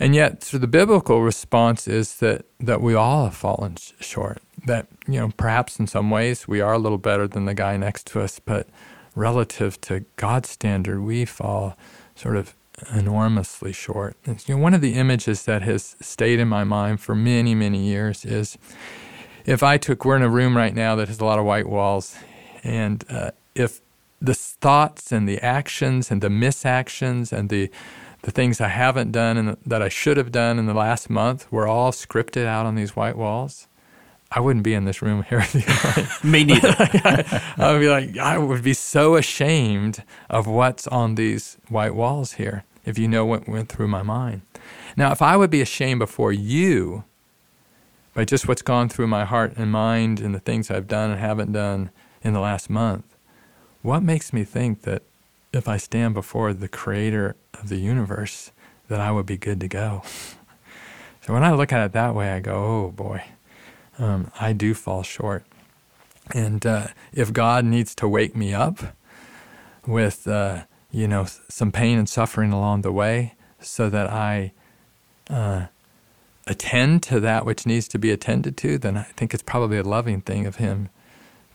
And 0.00 0.14
yet, 0.14 0.44
so 0.44 0.58
the 0.58 0.68
biblical 0.68 1.22
response 1.22 1.88
is 1.88 2.16
that 2.16 2.44
that 2.60 2.80
we 2.80 2.94
all 2.94 3.24
have 3.24 3.36
fallen 3.36 3.76
short. 4.00 4.40
That 4.66 4.86
you 5.06 5.18
know, 5.20 5.32
perhaps 5.36 5.78
in 5.78 5.86
some 5.86 6.10
ways 6.10 6.46
we 6.46 6.60
are 6.60 6.74
a 6.74 6.78
little 6.78 6.98
better 6.98 7.26
than 7.26 7.46
the 7.46 7.54
guy 7.54 7.76
next 7.76 8.06
to 8.08 8.20
us, 8.20 8.38
but 8.38 8.68
relative 9.18 9.80
to 9.82 10.04
God's 10.16 10.48
standard, 10.48 11.00
we 11.00 11.24
fall 11.24 11.76
sort 12.14 12.36
of 12.36 12.54
enormously 12.94 13.72
short. 13.72 14.16
You 14.26 14.36
know, 14.48 14.58
one 14.58 14.74
of 14.74 14.80
the 14.80 14.94
images 14.94 15.44
that 15.44 15.62
has 15.62 15.96
stayed 16.00 16.38
in 16.38 16.48
my 16.48 16.64
mind 16.64 17.00
for 17.00 17.14
many, 17.14 17.54
many 17.54 17.84
years 17.84 18.24
is 18.24 18.56
if 19.44 19.62
I 19.62 19.78
took, 19.78 20.04
we're 20.04 20.16
in 20.16 20.22
a 20.22 20.28
room 20.28 20.56
right 20.56 20.74
now 20.74 20.94
that 20.96 21.08
has 21.08 21.20
a 21.20 21.24
lot 21.24 21.38
of 21.38 21.44
white 21.44 21.68
walls, 21.68 22.16
and 22.62 23.04
uh, 23.08 23.30
if 23.54 23.80
the 24.20 24.34
thoughts 24.34 25.10
and 25.12 25.28
the 25.28 25.38
actions 25.40 26.10
and 26.10 26.20
the 26.20 26.30
misactions 26.30 27.32
and 27.32 27.48
the 27.48 27.70
the 28.22 28.32
things 28.32 28.60
I 28.60 28.68
haven't 28.68 29.12
done 29.12 29.36
and 29.36 29.56
that 29.64 29.80
I 29.80 29.88
should 29.88 30.16
have 30.16 30.32
done 30.32 30.58
in 30.58 30.66
the 30.66 30.74
last 30.74 31.08
month 31.08 31.50
were 31.52 31.68
all 31.68 31.92
scripted 31.92 32.46
out 32.46 32.66
on 32.66 32.74
these 32.74 32.96
white 32.96 33.16
walls. 33.16 33.68
I 34.30 34.40
wouldn't 34.40 34.62
be 34.62 34.74
in 34.74 34.84
this 34.84 35.00
room 35.00 35.22
here. 35.22 35.46
Me 36.22 36.44
neither. 36.44 36.74
I 37.56 37.72
would 37.72 37.80
be 37.80 37.88
like, 37.88 38.18
I 38.18 38.36
would 38.36 38.62
be 38.62 38.74
so 38.74 39.16
ashamed 39.16 40.04
of 40.28 40.46
what's 40.46 40.86
on 40.86 41.14
these 41.14 41.56
white 41.68 41.94
walls 41.94 42.34
here 42.34 42.64
if 42.84 42.98
you 42.98 43.08
know 43.08 43.24
what 43.24 43.48
went 43.48 43.70
through 43.70 43.88
my 43.88 44.02
mind. 44.02 44.42
Now, 44.96 45.12
if 45.12 45.22
I 45.22 45.36
would 45.36 45.50
be 45.50 45.62
ashamed 45.62 46.00
before 46.00 46.32
you 46.32 47.04
by 48.12 48.24
just 48.24 48.46
what's 48.46 48.62
gone 48.62 48.88
through 48.90 49.06
my 49.06 49.24
heart 49.24 49.54
and 49.56 49.70
mind 49.70 50.20
and 50.20 50.34
the 50.34 50.40
things 50.40 50.70
I've 50.70 50.88
done 50.88 51.10
and 51.10 51.20
haven't 51.20 51.52
done 51.52 51.90
in 52.22 52.34
the 52.34 52.40
last 52.40 52.68
month, 52.68 53.04
what 53.80 54.02
makes 54.02 54.32
me 54.32 54.44
think 54.44 54.82
that 54.82 55.02
if 55.54 55.68
I 55.68 55.78
stand 55.78 56.12
before 56.12 56.52
the 56.52 56.68
creator 56.68 57.36
of 57.54 57.70
the 57.70 57.76
universe, 57.76 58.50
that 58.88 59.00
I 59.00 59.10
would 59.10 59.26
be 59.26 59.38
good 59.38 59.60
to 59.60 59.68
go? 59.68 60.02
So 61.20 61.34
when 61.34 61.44
I 61.44 61.52
look 61.52 61.74
at 61.74 61.84
it 61.84 61.92
that 61.92 62.14
way, 62.14 62.32
I 62.32 62.40
go, 62.40 62.54
oh 62.54 62.90
boy 62.90 63.22
um, 63.98 64.30
I 64.38 64.52
do 64.52 64.74
fall 64.74 65.02
short. 65.02 65.44
And 66.34 66.64
uh, 66.64 66.88
if 67.12 67.32
God 67.32 67.64
needs 67.64 67.94
to 67.96 68.08
wake 68.08 68.36
me 68.36 68.52
up 68.52 68.78
with, 69.86 70.28
uh, 70.28 70.64
you 70.90 71.08
know, 71.08 71.26
some 71.48 71.72
pain 71.72 71.98
and 71.98 72.08
suffering 72.08 72.52
along 72.52 72.82
the 72.82 72.92
way 72.92 73.34
so 73.60 73.88
that 73.88 74.10
I 74.10 74.52
uh, 75.30 75.66
attend 76.46 77.02
to 77.04 77.20
that 77.20 77.44
which 77.44 77.66
needs 77.66 77.88
to 77.88 77.98
be 77.98 78.10
attended 78.10 78.56
to, 78.58 78.78
then 78.78 78.96
I 78.96 79.04
think 79.04 79.32
it's 79.32 79.42
probably 79.42 79.78
a 79.78 79.82
loving 79.82 80.20
thing 80.20 80.46
of 80.46 80.56
Him 80.56 80.90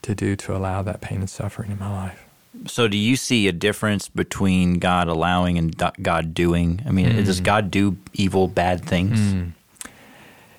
to 0.02 0.14
do 0.14 0.36
to 0.36 0.56
allow 0.56 0.82
that 0.82 1.00
pain 1.00 1.18
and 1.18 1.30
suffering 1.30 1.70
in 1.70 1.78
my 1.78 1.90
life. 1.90 2.24
So, 2.66 2.86
do 2.86 2.96
you 2.96 3.16
see 3.16 3.48
a 3.48 3.52
difference 3.52 4.08
between 4.08 4.78
God 4.78 5.08
allowing 5.08 5.58
and 5.58 5.76
God 6.00 6.34
doing? 6.34 6.82
I 6.86 6.92
mean, 6.92 7.08
mm. 7.08 7.24
does 7.24 7.40
God 7.40 7.68
do 7.70 7.96
evil, 8.12 8.46
bad 8.46 8.84
things? 8.84 9.18
Mm. 9.18 9.52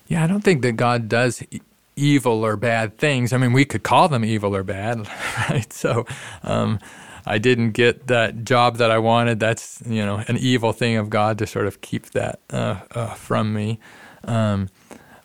Yeah, 0.08 0.24
I 0.24 0.28
don't 0.28 0.44
think 0.44 0.62
that 0.64 0.74
God 0.74 1.08
does 1.08 1.42
evil 1.96 2.46
or 2.46 2.56
bad 2.56 2.98
things. 2.98 3.34
I 3.34 3.38
mean, 3.38 3.54
we 3.54 3.66
could 3.66 3.84
call 3.84 4.10
them 4.10 4.26
evil 4.26 4.56
or 4.56 4.64
bad, 4.64 5.08
right? 5.50 5.72
So, 5.72 6.06
um, 6.44 6.80
I 7.26 7.38
didn't 7.38 7.72
get 7.72 8.08
that 8.08 8.44
job 8.44 8.78
that 8.78 8.92
I 8.92 9.00
wanted. 9.00 9.40
That's 9.40 9.82
you 9.86 10.06
know 10.06 10.24
an 10.28 10.38
evil 10.38 10.74
thing 10.74 10.96
of 10.98 11.10
God 11.10 11.38
to 11.40 11.48
sort 11.48 11.66
of 11.66 11.82
keep 11.82 12.12
that 12.12 12.40
uh, 12.52 12.82
uh, 12.92 13.14
from 13.16 13.54
me. 13.54 13.80
Um, 14.24 14.70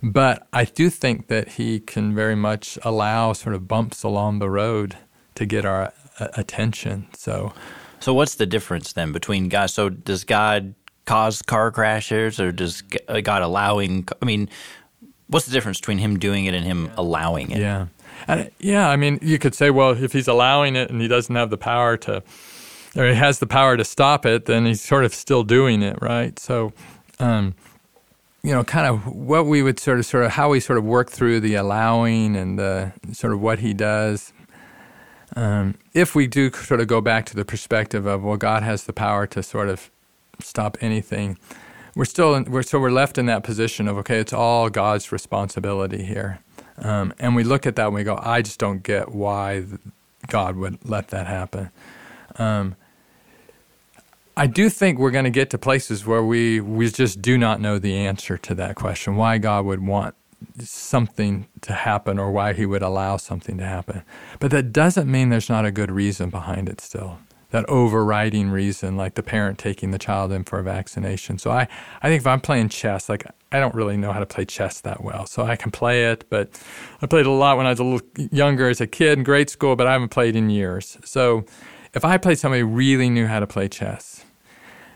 but 0.03 0.47
I 0.53 0.65
do 0.65 0.89
think 0.89 1.29
that 1.29 1.51
He 1.51 1.81
can 1.81 2.15
very 2.15 2.37
much 2.37 2.79
allow 2.83 3.35
sort 3.35 3.55
of 3.55 3.69
bumps 3.69 4.03
along 4.03 4.39
the 4.39 4.49
road 4.49 4.97
to 5.35 5.45
get 5.45 5.65
our 5.65 5.93
uh, 6.19 6.29
attention. 6.35 7.09
So, 7.15 7.53
so 7.99 8.15
what's 8.15 8.37
the 8.37 8.47
difference 8.47 8.95
then 8.95 9.13
between 9.13 9.49
God? 9.49 9.67
So 9.67 9.91
does 9.91 10.25
God 10.25 10.75
cause 11.05 11.43
car 11.43 11.71
crashes, 11.71 12.41
or 12.41 12.51
does 12.51 12.81
God 12.83 13.43
allowing? 13.43 14.09
I 14.23 14.25
mean, 14.25 14.49
what's 15.31 15.47
the 15.47 15.53
difference 15.53 15.79
between 15.79 15.99
him 15.99 16.19
doing 16.19 16.45
it 16.45 16.55
and 16.55 16.65
him 16.65 16.91
allowing 16.97 17.51
it? 17.51 17.59
Yeah. 17.59 17.87
And 18.27 18.51
yeah, 18.59 18.89
I 18.89 18.97
mean, 18.97 19.19
you 19.23 19.39
could 19.39 19.55
say, 19.55 19.71
well, 19.71 19.91
if 19.91 20.13
he's 20.13 20.29
allowing 20.29 20.77
it 20.77 20.91
and 20.91 21.01
he 21.01 21.09
doesn't 21.09 21.35
have 21.35 21.51
the 21.51 21.57
power 21.57 21.97
to, 21.99 22.23
or 22.97 23.07
he 23.07 23.15
has 23.15 23.39
the 23.39 23.47
power 23.47 23.77
to 23.77 23.85
stop 23.85 24.27
it, 24.27 24.47
then 24.47 24.67
he's 24.67 24.81
sort 24.81 25.05
of 25.05 25.15
still 25.15 25.45
doing 25.45 25.83
it, 25.83 26.01
right? 26.03 26.39
So, 26.39 26.73
um, 27.19 27.55
you 28.43 28.53
know, 28.53 28.65
kind 28.65 28.87
of 28.87 29.07
what 29.07 29.47
we 29.47 29.63
would 29.63 29.79
sort 29.79 29.99
of, 29.99 30.07
sort 30.07 30.25
of, 30.25 30.33
how 30.33 30.51
we 30.51 30.61
sort 30.61 30.79
of 30.79 30.85
work 30.85 31.11
through 31.11 31.41
the 31.41 31.55
allowing 31.55 32.37
and 32.37 32.59
the 32.59 32.93
sort 33.13 33.33
of 33.33 33.41
what 33.41 33.61
he 33.61 33.73
does. 33.73 34.33
Um, 35.37 35.77
if 35.95 36.15
we 36.15 36.27
do 36.27 36.51
sort 36.51 36.81
of 36.81 36.89
go 36.89 37.01
back 37.01 37.25
to 37.27 37.37
the 37.37 37.45
perspective 37.45 38.05
of, 38.07 38.25
well, 38.25 38.37
God 38.37 38.63
has 38.63 38.85
the 38.85 38.93
power 38.93 39.27
to 39.29 39.43
sort 39.43 39.69
of 39.69 39.91
stop 40.41 40.77
anything 40.81 41.39
we're 41.95 42.05
still 42.05 42.35
in, 42.35 42.45
we're, 42.45 42.63
so 42.63 42.79
we're 42.79 42.91
left 42.91 43.19
in 43.19 43.27
that 43.27 43.43
position 43.43 43.89
of 43.89 43.97
okay, 43.99 44.19
it's 44.19 44.33
all 44.33 44.69
God's 44.69 45.13
responsibility 45.13 46.05
here, 46.05 46.41
um, 46.79 47.13
and 47.19 47.35
we 47.35 47.45
look 47.45 47.67
at 47.67 47.77
that 47.77 47.87
and 47.87 47.95
we 47.95 48.05
go, 48.05 48.19
I 48.23 48.43
just 48.43 48.59
don't 48.59 48.83
get 48.83 49.13
why 49.13 49.65
God 50.29 50.57
would 50.57 50.79
let 50.89 51.09
that 51.09 51.27
happen. 51.27 51.71
Um, 52.37 52.77
I 54.37 54.47
do 54.47 54.71
think 54.71 54.99
we're 54.99 55.11
going 55.11 55.25
to 55.25 55.31
get 55.31 55.51
to 55.51 55.59
places 55.59 56.07
where 56.07 56.23
we 56.23 56.61
we 56.61 56.89
just 56.91 57.21
do 57.21 57.37
not 57.37 57.61
know 57.61 57.79
the 57.79 57.97
answer 57.97 58.39
to 58.39 58.55
that 58.55 58.77
question, 58.77 59.17
why 59.17 59.39
God 59.39 59.65
would 59.65 59.85
want 59.85 60.15
something 60.59 61.47
to 61.61 61.73
happen 61.73 62.19
or 62.19 62.31
why 62.31 62.55
He 62.55 62.65
would 62.65 62.83
allow 62.83 63.17
something 63.19 63.59
to 63.59 63.67
happen. 63.67 64.03
But 64.39 64.51
that 64.53 64.73
doesn't 64.73 65.11
mean 65.11 65.29
there's 65.29 65.51
not 65.51 65.67
a 65.67 65.71
good 65.71 65.91
reason 65.91 66.31
behind 66.31 66.69
it 66.69 66.81
still 66.81 67.19
that 67.51 67.69
overriding 67.69 68.51
reason, 68.51 68.97
like 68.97 69.15
the 69.15 69.23
parent 69.23 69.59
taking 69.59 69.91
the 69.91 69.99
child 69.99 70.33
in 70.33 70.45
for 70.45 70.59
a 70.59 70.63
vaccination. 70.63 71.39
So 71.39 71.51
I, 71.51 71.69
I 72.03 72.09
think 72.09 72.21
if 72.21 72.27
I'm 72.27 72.41
playing 72.41 72.69
chess, 72.69 73.09
like 73.09 73.27
I 73.53 73.59
don't 73.59 73.75
really 73.75 73.97
know 73.97 74.13
how 74.13 74.21
to 74.21 74.27
play 74.27 74.45
chess 74.45 74.81
that 74.83 75.03
well. 75.03 75.27
So 75.27 75.43
I 75.43 75.57
can 75.57 75.71
play 75.71 76.07
it, 76.07 76.25
but 76.31 76.51
I 77.03 77.07
played 77.07 77.27
a 77.27 77.31
lot 77.31 77.57
when 77.57 77.67
I 77.67 77.71
was 77.71 77.81
a 77.81 77.85
little 77.85 78.07
younger 78.31 78.69
as 78.69 78.81
a 78.81 78.87
kid 78.87 79.19
in 79.19 79.25
grade 79.25 79.51
school, 79.51 79.77
but 79.77 79.87
I 79.87 79.93
haven't 79.93 80.11
played 80.11 80.37
in 80.37 80.51
years. 80.51 80.97
So 81.05 81.45
if 81.93 82.05
I 82.05 82.19
played 82.19 82.39
somebody 82.39 82.63
really 82.63 83.11
knew 83.11 83.27
how 83.27 83.41
to 83.41 83.47
play 83.47 83.69
chess, 83.69 84.25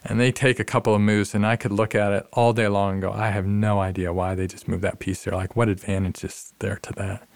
and 0.06 0.20
they 0.20 0.30
take 0.30 0.60
a 0.60 0.64
couple 0.64 0.94
of 0.94 1.00
moves, 1.00 1.34
and 1.34 1.46
I 1.46 1.56
could 1.56 1.72
look 1.72 1.94
at 1.94 2.12
it 2.12 2.26
all 2.32 2.52
day 2.52 2.68
long 2.68 2.92
and 2.92 3.02
go, 3.02 3.10
I 3.10 3.30
have 3.30 3.46
no 3.46 3.80
idea 3.80 4.12
why 4.12 4.34
they 4.34 4.46
just 4.46 4.68
moved 4.68 4.82
that 4.82 4.98
piece 4.98 5.24
there. 5.24 5.34
Like, 5.34 5.56
what 5.56 5.70
advantage 5.70 6.22
is 6.22 6.52
there 6.58 6.76
to 6.82 6.92
that? 6.92 7.26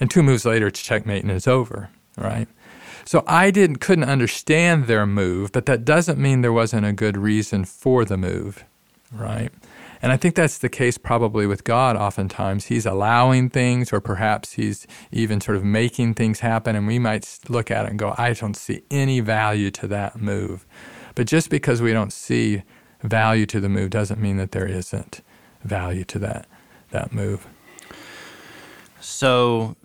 And 0.00 0.10
two 0.10 0.22
moves 0.22 0.46
later, 0.46 0.66
it's 0.66 0.82
checkmate 0.82 1.22
and 1.22 1.30
it's 1.30 1.46
over, 1.46 1.90
right? 2.16 2.48
So 3.06 3.22
I 3.26 3.52
didn't 3.52 3.76
couldn't 3.76 4.04
understand 4.04 4.86
their 4.86 5.06
move, 5.06 5.52
but 5.52 5.66
that 5.66 5.84
doesn't 5.84 6.18
mean 6.18 6.42
there 6.42 6.52
wasn't 6.52 6.86
a 6.86 6.92
good 6.92 7.16
reason 7.16 7.64
for 7.64 8.04
the 8.04 8.16
move, 8.16 8.64
right? 9.12 9.52
And 10.02 10.10
I 10.10 10.16
think 10.16 10.34
that's 10.34 10.58
the 10.58 10.68
case 10.68 10.98
probably 10.98 11.46
with 11.46 11.62
God 11.62 11.96
oftentimes. 11.96 12.66
He's 12.66 12.84
allowing 12.84 13.48
things, 13.48 13.92
or 13.92 14.00
perhaps 14.00 14.52
He's 14.52 14.88
even 15.12 15.40
sort 15.40 15.56
of 15.56 15.64
making 15.64 16.14
things 16.14 16.40
happen, 16.40 16.74
and 16.74 16.86
we 16.86 16.98
might 16.98 17.38
look 17.48 17.70
at 17.70 17.86
it 17.86 17.90
and 17.90 17.98
go, 17.98 18.12
I 18.18 18.32
don't 18.32 18.56
see 18.56 18.82
any 18.90 19.20
value 19.20 19.70
to 19.70 19.86
that 19.86 20.20
move. 20.20 20.66
But 21.14 21.28
just 21.28 21.48
because 21.48 21.80
we 21.80 21.92
don't 21.92 22.12
see 22.12 22.64
value 23.02 23.46
to 23.46 23.60
the 23.60 23.68
move 23.68 23.90
doesn't 23.90 24.20
mean 24.20 24.36
that 24.36 24.50
there 24.50 24.66
isn't 24.66 25.22
value 25.62 26.04
to 26.04 26.18
that, 26.18 26.46
that 26.90 27.12
move. 27.12 27.46
So, 29.00 29.76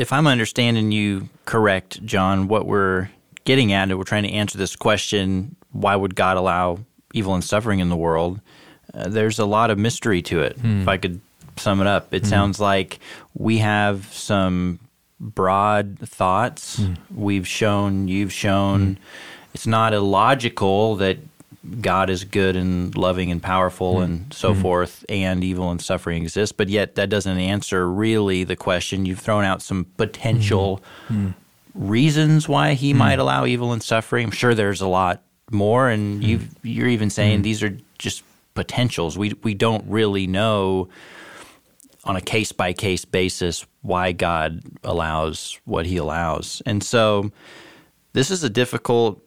if 0.00 0.14
I'm 0.14 0.26
understanding 0.26 0.92
you 0.92 1.28
correct, 1.44 2.02
John, 2.06 2.48
what 2.48 2.64
we're 2.64 3.10
getting 3.44 3.74
at, 3.74 3.90
and 3.90 3.98
we're 3.98 4.04
trying 4.04 4.22
to 4.22 4.32
answer 4.32 4.56
this 4.56 4.74
question 4.74 5.56
why 5.72 5.94
would 5.94 6.16
God 6.16 6.36
allow 6.36 6.78
evil 7.12 7.34
and 7.34 7.44
suffering 7.44 7.80
in 7.80 7.90
the 7.90 7.96
world? 7.96 8.40
Uh, 8.92 9.08
there's 9.08 9.38
a 9.38 9.44
lot 9.44 9.70
of 9.70 9.78
mystery 9.78 10.20
to 10.22 10.40
it. 10.40 10.58
Mm. 10.58 10.82
If 10.82 10.88
I 10.88 10.96
could 10.96 11.20
sum 11.56 11.80
it 11.80 11.86
up, 11.86 12.12
it 12.12 12.24
mm. 12.24 12.26
sounds 12.26 12.58
like 12.58 12.98
we 13.34 13.58
have 13.58 14.12
some 14.12 14.80
broad 15.20 15.98
thoughts. 16.00 16.80
Mm. 16.80 16.96
We've 17.14 17.46
shown, 17.46 18.08
you've 18.08 18.32
shown. 18.32 18.94
Hmm. 18.94 19.02
It's 19.54 19.66
not 19.66 19.92
illogical 19.92 20.96
that 20.96 21.18
God 21.80 22.08
is 22.08 22.24
good 22.24 22.56
and 22.56 22.96
loving 22.96 23.30
and 23.30 23.42
powerful 23.42 23.96
mm. 23.96 24.04
and 24.04 24.32
so 24.32 24.54
mm. 24.54 24.62
forth, 24.62 25.04
and 25.08 25.44
evil 25.44 25.70
and 25.70 25.80
suffering 25.80 26.22
exist. 26.22 26.56
But 26.56 26.68
yet, 26.68 26.94
that 26.94 27.10
doesn't 27.10 27.36
answer 27.38 27.88
really 27.88 28.44
the 28.44 28.56
question. 28.56 29.04
You've 29.04 29.18
thrown 29.18 29.44
out 29.44 29.60
some 29.60 29.84
potential 29.98 30.82
mm. 31.08 31.34
reasons 31.74 32.48
why 32.48 32.74
He 32.74 32.94
might 32.94 33.18
allow 33.18 33.44
evil 33.44 33.72
and 33.72 33.82
suffering. 33.82 34.26
I'm 34.26 34.30
sure 34.30 34.54
there's 34.54 34.80
a 34.80 34.88
lot 34.88 35.22
more, 35.50 35.90
and 35.90 36.24
you 36.24 36.40
you're 36.62 36.88
even 36.88 37.10
saying 37.10 37.42
these 37.42 37.62
are 37.62 37.76
just 37.98 38.22
potentials. 38.54 39.18
We 39.18 39.34
we 39.42 39.52
don't 39.52 39.84
really 39.86 40.26
know 40.26 40.88
on 42.04 42.16
a 42.16 42.22
case 42.22 42.52
by 42.52 42.72
case 42.72 43.04
basis 43.04 43.66
why 43.82 44.12
God 44.12 44.62
allows 44.82 45.60
what 45.66 45.84
He 45.84 45.98
allows, 45.98 46.62
and 46.64 46.82
so 46.82 47.30
this 48.14 48.30
is 48.30 48.42
a 48.42 48.50
difficult 48.50 49.22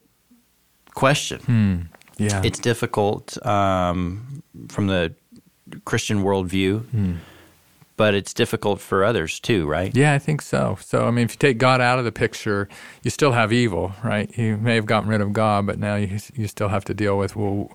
question. 0.96 1.41
Yeah, 2.17 2.41
it's 2.43 2.60
difficult 2.60 3.43
um, 3.45 4.43
from 4.69 4.88
the 4.88 5.13
Christian 5.86 6.23
worldview. 6.23 6.86
Hmm. 6.86 7.13
But 7.95 8.15
it's 8.15 8.34
difficult 8.34 8.82
for 8.82 9.04
others 9.04 9.39
too, 9.39 9.67
right? 9.67 9.95
Yeah, 9.95 10.13
I 10.13 10.19
think 10.19 10.41
so. 10.41 10.80
So, 10.82 11.06
I 11.06 11.12
mean, 11.12 11.26
if 11.26 11.34
you 11.34 11.38
take 11.38 11.60
God 11.60 11.80
out 11.80 11.99
of 11.99 12.06
the 12.06 12.12
picture, 12.12 12.67
you 13.04 13.12
still 13.12 13.34
have 13.34 13.54
evil, 13.54 13.93
right? 14.04 14.36
You 14.36 14.58
may 14.58 14.73
have 14.73 14.88
gotten 14.88 15.08
rid 15.08 15.21
of 15.21 15.32
God, 15.32 15.67
but 15.67 15.78
now 15.78 15.95
you, 15.97 16.17
you 16.34 16.47
still 16.47 16.69
have 16.69 16.84
to 16.86 16.95
deal 16.95 17.19
with, 17.19 17.36
well, 17.36 17.69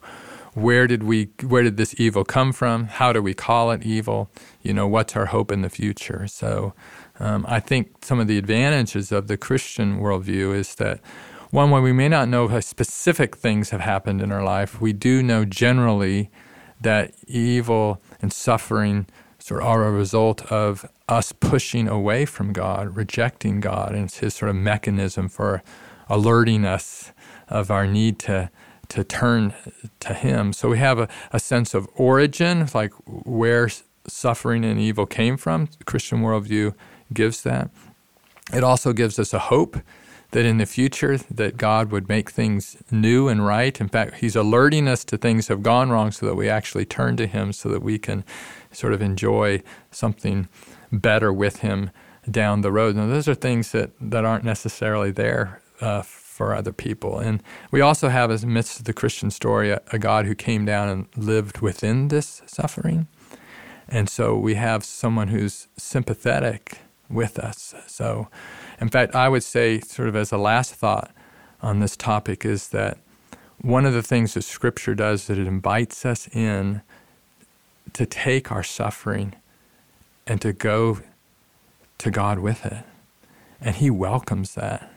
where 0.54 0.86
did 0.86 1.04
we 1.04 1.30
where 1.46 1.62
did 1.62 1.76
this 1.76 1.94
evil 1.98 2.24
come 2.24 2.52
from 2.52 2.86
how 2.86 3.12
do 3.12 3.22
we 3.22 3.34
call 3.34 3.70
it 3.70 3.82
evil 3.84 4.30
you 4.62 4.72
know 4.72 4.86
what's 4.86 5.14
our 5.14 5.26
hope 5.26 5.52
in 5.52 5.62
the 5.62 5.70
future 5.70 6.26
so 6.26 6.72
um, 7.20 7.44
i 7.48 7.60
think 7.60 8.04
some 8.04 8.18
of 8.18 8.26
the 8.26 8.38
advantages 8.38 9.12
of 9.12 9.28
the 9.28 9.36
christian 9.36 10.00
worldview 10.00 10.54
is 10.54 10.74
that 10.76 11.00
one 11.50 11.70
way 11.70 11.80
we 11.80 11.92
may 11.92 12.08
not 12.08 12.28
know 12.28 12.48
how 12.48 12.60
specific 12.60 13.36
things 13.36 13.70
have 13.70 13.80
happened 13.80 14.20
in 14.20 14.32
our 14.32 14.44
life 14.44 14.80
we 14.80 14.92
do 14.92 15.22
know 15.22 15.44
generally 15.44 16.30
that 16.80 17.14
evil 17.26 18.00
and 18.20 18.32
suffering 18.32 19.06
sort 19.38 19.62
of 19.62 19.68
are 19.68 19.84
a 19.86 19.90
result 19.90 20.50
of 20.52 20.88
us 21.08 21.32
pushing 21.32 21.88
away 21.88 22.24
from 22.24 22.52
god 22.52 22.96
rejecting 22.96 23.60
god 23.60 23.92
and 23.92 24.04
it's 24.04 24.18
his 24.18 24.34
sort 24.34 24.48
of 24.50 24.56
mechanism 24.56 25.28
for 25.28 25.62
alerting 26.08 26.64
us 26.64 27.12
of 27.48 27.70
our 27.70 27.86
need 27.86 28.18
to 28.18 28.50
to 28.88 29.04
turn 29.04 29.54
to 30.00 30.14
Him. 30.14 30.52
So 30.52 30.68
we 30.68 30.78
have 30.78 30.98
a, 30.98 31.08
a 31.32 31.38
sense 31.38 31.74
of 31.74 31.88
origin, 31.94 32.68
like 32.74 32.92
where 33.06 33.68
suffering 34.06 34.64
and 34.64 34.80
evil 34.80 35.06
came 35.06 35.36
from. 35.36 35.68
The 35.78 35.84
Christian 35.84 36.22
worldview 36.22 36.74
gives 37.12 37.42
that. 37.42 37.70
It 38.52 38.64
also 38.64 38.92
gives 38.92 39.18
us 39.18 39.34
a 39.34 39.38
hope 39.38 39.76
that 40.32 40.44
in 40.44 40.58
the 40.58 40.66
future 40.66 41.16
that 41.16 41.56
God 41.56 41.90
would 41.90 42.08
make 42.08 42.30
things 42.30 42.76
new 42.90 43.28
and 43.28 43.46
right. 43.46 43.80
In 43.80 43.88
fact, 43.88 44.16
He's 44.16 44.36
alerting 44.36 44.86
us 44.86 45.04
to 45.06 45.16
things 45.16 45.48
have 45.48 45.62
gone 45.62 45.90
wrong 45.90 46.10
so 46.10 46.26
that 46.26 46.34
we 46.34 46.48
actually 46.48 46.84
turn 46.84 47.16
to 47.16 47.26
Him 47.26 47.52
so 47.52 47.68
that 47.70 47.82
we 47.82 47.98
can 47.98 48.24
sort 48.70 48.92
of 48.92 49.00
enjoy 49.00 49.62
something 49.90 50.48
better 50.92 51.32
with 51.32 51.58
Him 51.60 51.90
down 52.30 52.60
the 52.60 52.72
road. 52.72 52.94
Now, 52.96 53.06
those 53.06 53.28
are 53.28 53.34
things 53.34 53.72
that, 53.72 53.90
that 54.00 54.24
aren't 54.24 54.44
necessarily 54.44 55.10
there 55.10 55.62
uh, 55.80 56.02
for 56.02 56.54
other 56.54 56.72
people. 56.72 57.18
And 57.18 57.42
we 57.70 57.80
also 57.80 58.08
have, 58.10 58.30
as 58.30 58.44
midst 58.44 58.78
of 58.78 58.84
the 58.84 58.92
Christian 58.92 59.30
story, 59.30 59.70
a, 59.70 59.80
a 59.92 59.98
God 59.98 60.26
who 60.26 60.34
came 60.34 60.64
down 60.64 60.88
and 60.88 61.06
lived 61.16 61.60
within 61.60 62.08
this 62.08 62.42
suffering. 62.46 63.08
And 63.88 64.08
so 64.08 64.36
we 64.36 64.54
have 64.54 64.84
someone 64.84 65.28
who's 65.28 65.68
sympathetic 65.78 66.78
with 67.08 67.38
us. 67.38 67.74
So, 67.86 68.28
in 68.80 68.88
fact, 68.88 69.14
I 69.14 69.28
would 69.28 69.42
say, 69.42 69.80
sort 69.80 70.08
of 70.08 70.16
as 70.16 70.32
a 70.32 70.38
last 70.38 70.74
thought 70.74 71.10
on 71.60 71.80
this 71.80 71.96
topic, 71.96 72.44
is 72.44 72.68
that 72.68 72.98
one 73.60 73.84
of 73.84 73.92
the 73.92 74.02
things 74.02 74.34
that 74.34 74.42
Scripture 74.42 74.94
does 74.94 75.22
is 75.22 75.26
that 75.28 75.38
it 75.38 75.46
invites 75.46 76.06
us 76.06 76.28
in 76.28 76.82
to 77.92 78.06
take 78.06 78.52
our 78.52 78.62
suffering 78.62 79.34
and 80.26 80.40
to 80.40 80.52
go 80.52 81.00
to 81.98 82.10
God 82.10 82.38
with 82.38 82.64
it. 82.64 82.84
And 83.60 83.76
He 83.76 83.90
welcomes 83.90 84.54
that. 84.54 84.92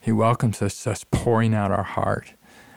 He 0.00 0.12
welcomes 0.12 0.62
us, 0.62 0.86
us 0.86 1.04
pouring 1.10 1.54
out 1.54 1.70
our 1.70 1.82
heart 1.82 2.34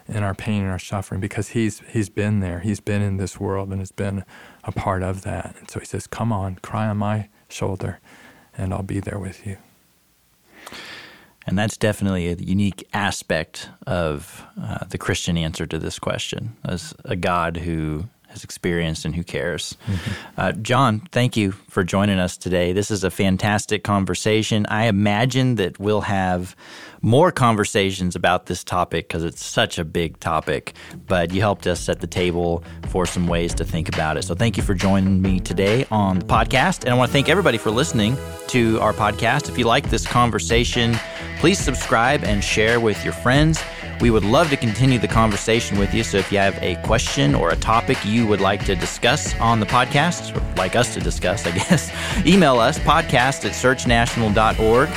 and 0.07 0.25
our 0.25 0.33
pain 0.33 0.63
and 0.63 0.71
our 0.71 0.79
suffering 0.79 1.21
because 1.21 1.49
he's 1.49 1.81
he's 1.89 2.09
been 2.09 2.39
there. 2.41 2.59
He's 2.59 2.79
been 2.79 3.01
in 3.01 3.17
this 3.17 3.39
world 3.39 3.69
and 3.69 3.79
has 3.79 3.91
been 3.91 4.25
a 4.63 4.71
part 4.71 5.03
of 5.03 5.21
that. 5.21 5.55
And 5.57 5.69
so 5.69 5.79
he 5.79 5.85
says, 5.85 6.07
"Come 6.07 6.33
on, 6.33 6.55
cry 6.61 6.87
on 6.87 6.97
my 6.97 7.29
shoulder, 7.47 7.99
and 8.57 8.73
I'll 8.73 8.83
be 8.83 8.99
there 8.99 9.19
with 9.19 9.45
you." 9.47 9.57
And 11.45 11.57
that's 11.57 11.77
definitely 11.77 12.29
a 12.29 12.35
unique 12.35 12.87
aspect 12.93 13.69
of 13.85 14.45
uh, 14.61 14.85
the 14.85 14.97
Christian 14.97 15.37
answer 15.37 15.65
to 15.65 15.77
this 15.77 15.99
question, 15.99 16.55
as 16.63 16.93
a 17.03 17.15
God 17.15 17.57
who 17.57 18.05
has 18.33 18.43
experienced 18.43 19.05
and 19.05 19.15
who 19.15 19.23
cares. 19.23 19.77
Mm-hmm. 19.87 20.11
Uh, 20.37 20.51
John, 20.53 21.01
thank 21.11 21.37
you 21.37 21.51
for 21.51 21.83
joining 21.83 22.19
us 22.19 22.35
today. 22.35 22.73
This 22.73 22.91
is 22.91 23.03
a 23.03 23.11
fantastic 23.11 23.83
conversation. 23.83 24.65
I 24.65 24.85
imagine 24.85 25.55
that 25.55 25.79
we'll 25.79 26.01
have 26.01 26.55
more 27.03 27.31
conversations 27.31 28.15
about 28.15 28.47
this 28.47 28.63
topic 28.63 29.07
because 29.07 29.23
it's 29.23 29.43
such 29.43 29.77
a 29.77 29.83
big 29.83 30.19
topic, 30.19 30.73
but 31.05 31.31
you 31.31 31.41
helped 31.41 31.67
us 31.67 31.79
set 31.79 31.99
the 31.99 32.07
table 32.07 32.63
for 32.87 33.05
some 33.05 33.27
ways 33.27 33.53
to 33.53 33.65
think 33.65 33.89
about 33.89 34.17
it. 34.17 34.23
So 34.23 34.33
thank 34.33 34.57
you 34.57 34.63
for 34.63 34.73
joining 34.73 35.21
me 35.21 35.39
today 35.39 35.85
on 35.91 36.19
the 36.19 36.25
podcast. 36.25 36.85
And 36.85 36.93
I 36.93 36.95
want 36.95 37.09
to 37.09 37.13
thank 37.13 37.29
everybody 37.29 37.57
for 37.57 37.71
listening 37.71 38.17
to 38.47 38.79
our 38.79 38.93
podcast. 38.93 39.49
If 39.49 39.57
you 39.57 39.65
like 39.65 39.89
this 39.89 40.07
conversation, 40.07 40.95
please 41.39 41.59
subscribe 41.59 42.23
and 42.23 42.43
share 42.43 42.79
with 42.79 43.03
your 43.03 43.13
friends. 43.13 43.61
We 44.01 44.09
would 44.09 44.23
love 44.23 44.49
to 44.49 44.57
continue 44.57 44.99
the 44.99 45.07
conversation 45.07 45.77
with 45.77 45.93
you. 45.93 46.03
So 46.03 46.17
if 46.17 46.31
you 46.31 46.37
have 46.37 46.61
a 46.61 46.75
question 46.83 47.35
or 47.35 47.51
a 47.51 47.55
topic 47.55 48.03
you 48.05 48.27
would 48.27 48.41
like 48.41 48.65
to 48.65 48.75
discuss 48.75 49.37
on 49.39 49.59
the 49.59 49.65
podcast, 49.65 50.35
or 50.35 50.55
like 50.55 50.75
us 50.75 50.93
to 50.93 50.99
discuss, 50.99 51.45
I 51.47 51.51
guess, 51.51 51.91
email 52.25 52.59
us 52.59 52.79
podcast 52.79 53.45
at 53.45 53.53
searchnational.org. 53.53 54.89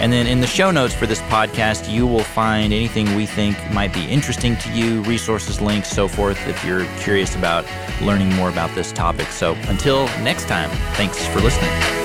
And 0.00 0.12
then 0.12 0.26
in 0.26 0.40
the 0.40 0.46
show 0.46 0.72
notes 0.72 0.92
for 0.92 1.06
this 1.06 1.20
podcast, 1.22 1.88
you 1.88 2.06
will 2.06 2.24
find 2.24 2.72
anything 2.72 3.14
we 3.14 3.26
think 3.26 3.56
might 3.72 3.92
be 3.92 4.04
interesting 4.06 4.56
to 4.56 4.72
you, 4.72 5.02
resources, 5.02 5.60
links, 5.60 5.88
so 5.88 6.08
forth, 6.08 6.48
if 6.48 6.64
you're 6.64 6.84
curious 6.98 7.36
about 7.36 7.64
learning 8.02 8.34
more 8.34 8.48
about 8.48 8.74
this 8.74 8.90
topic. 8.90 9.28
So 9.28 9.54
until 9.68 10.06
next 10.22 10.48
time, 10.48 10.70
thanks 10.94 11.24
for 11.26 11.40
listening. 11.40 12.03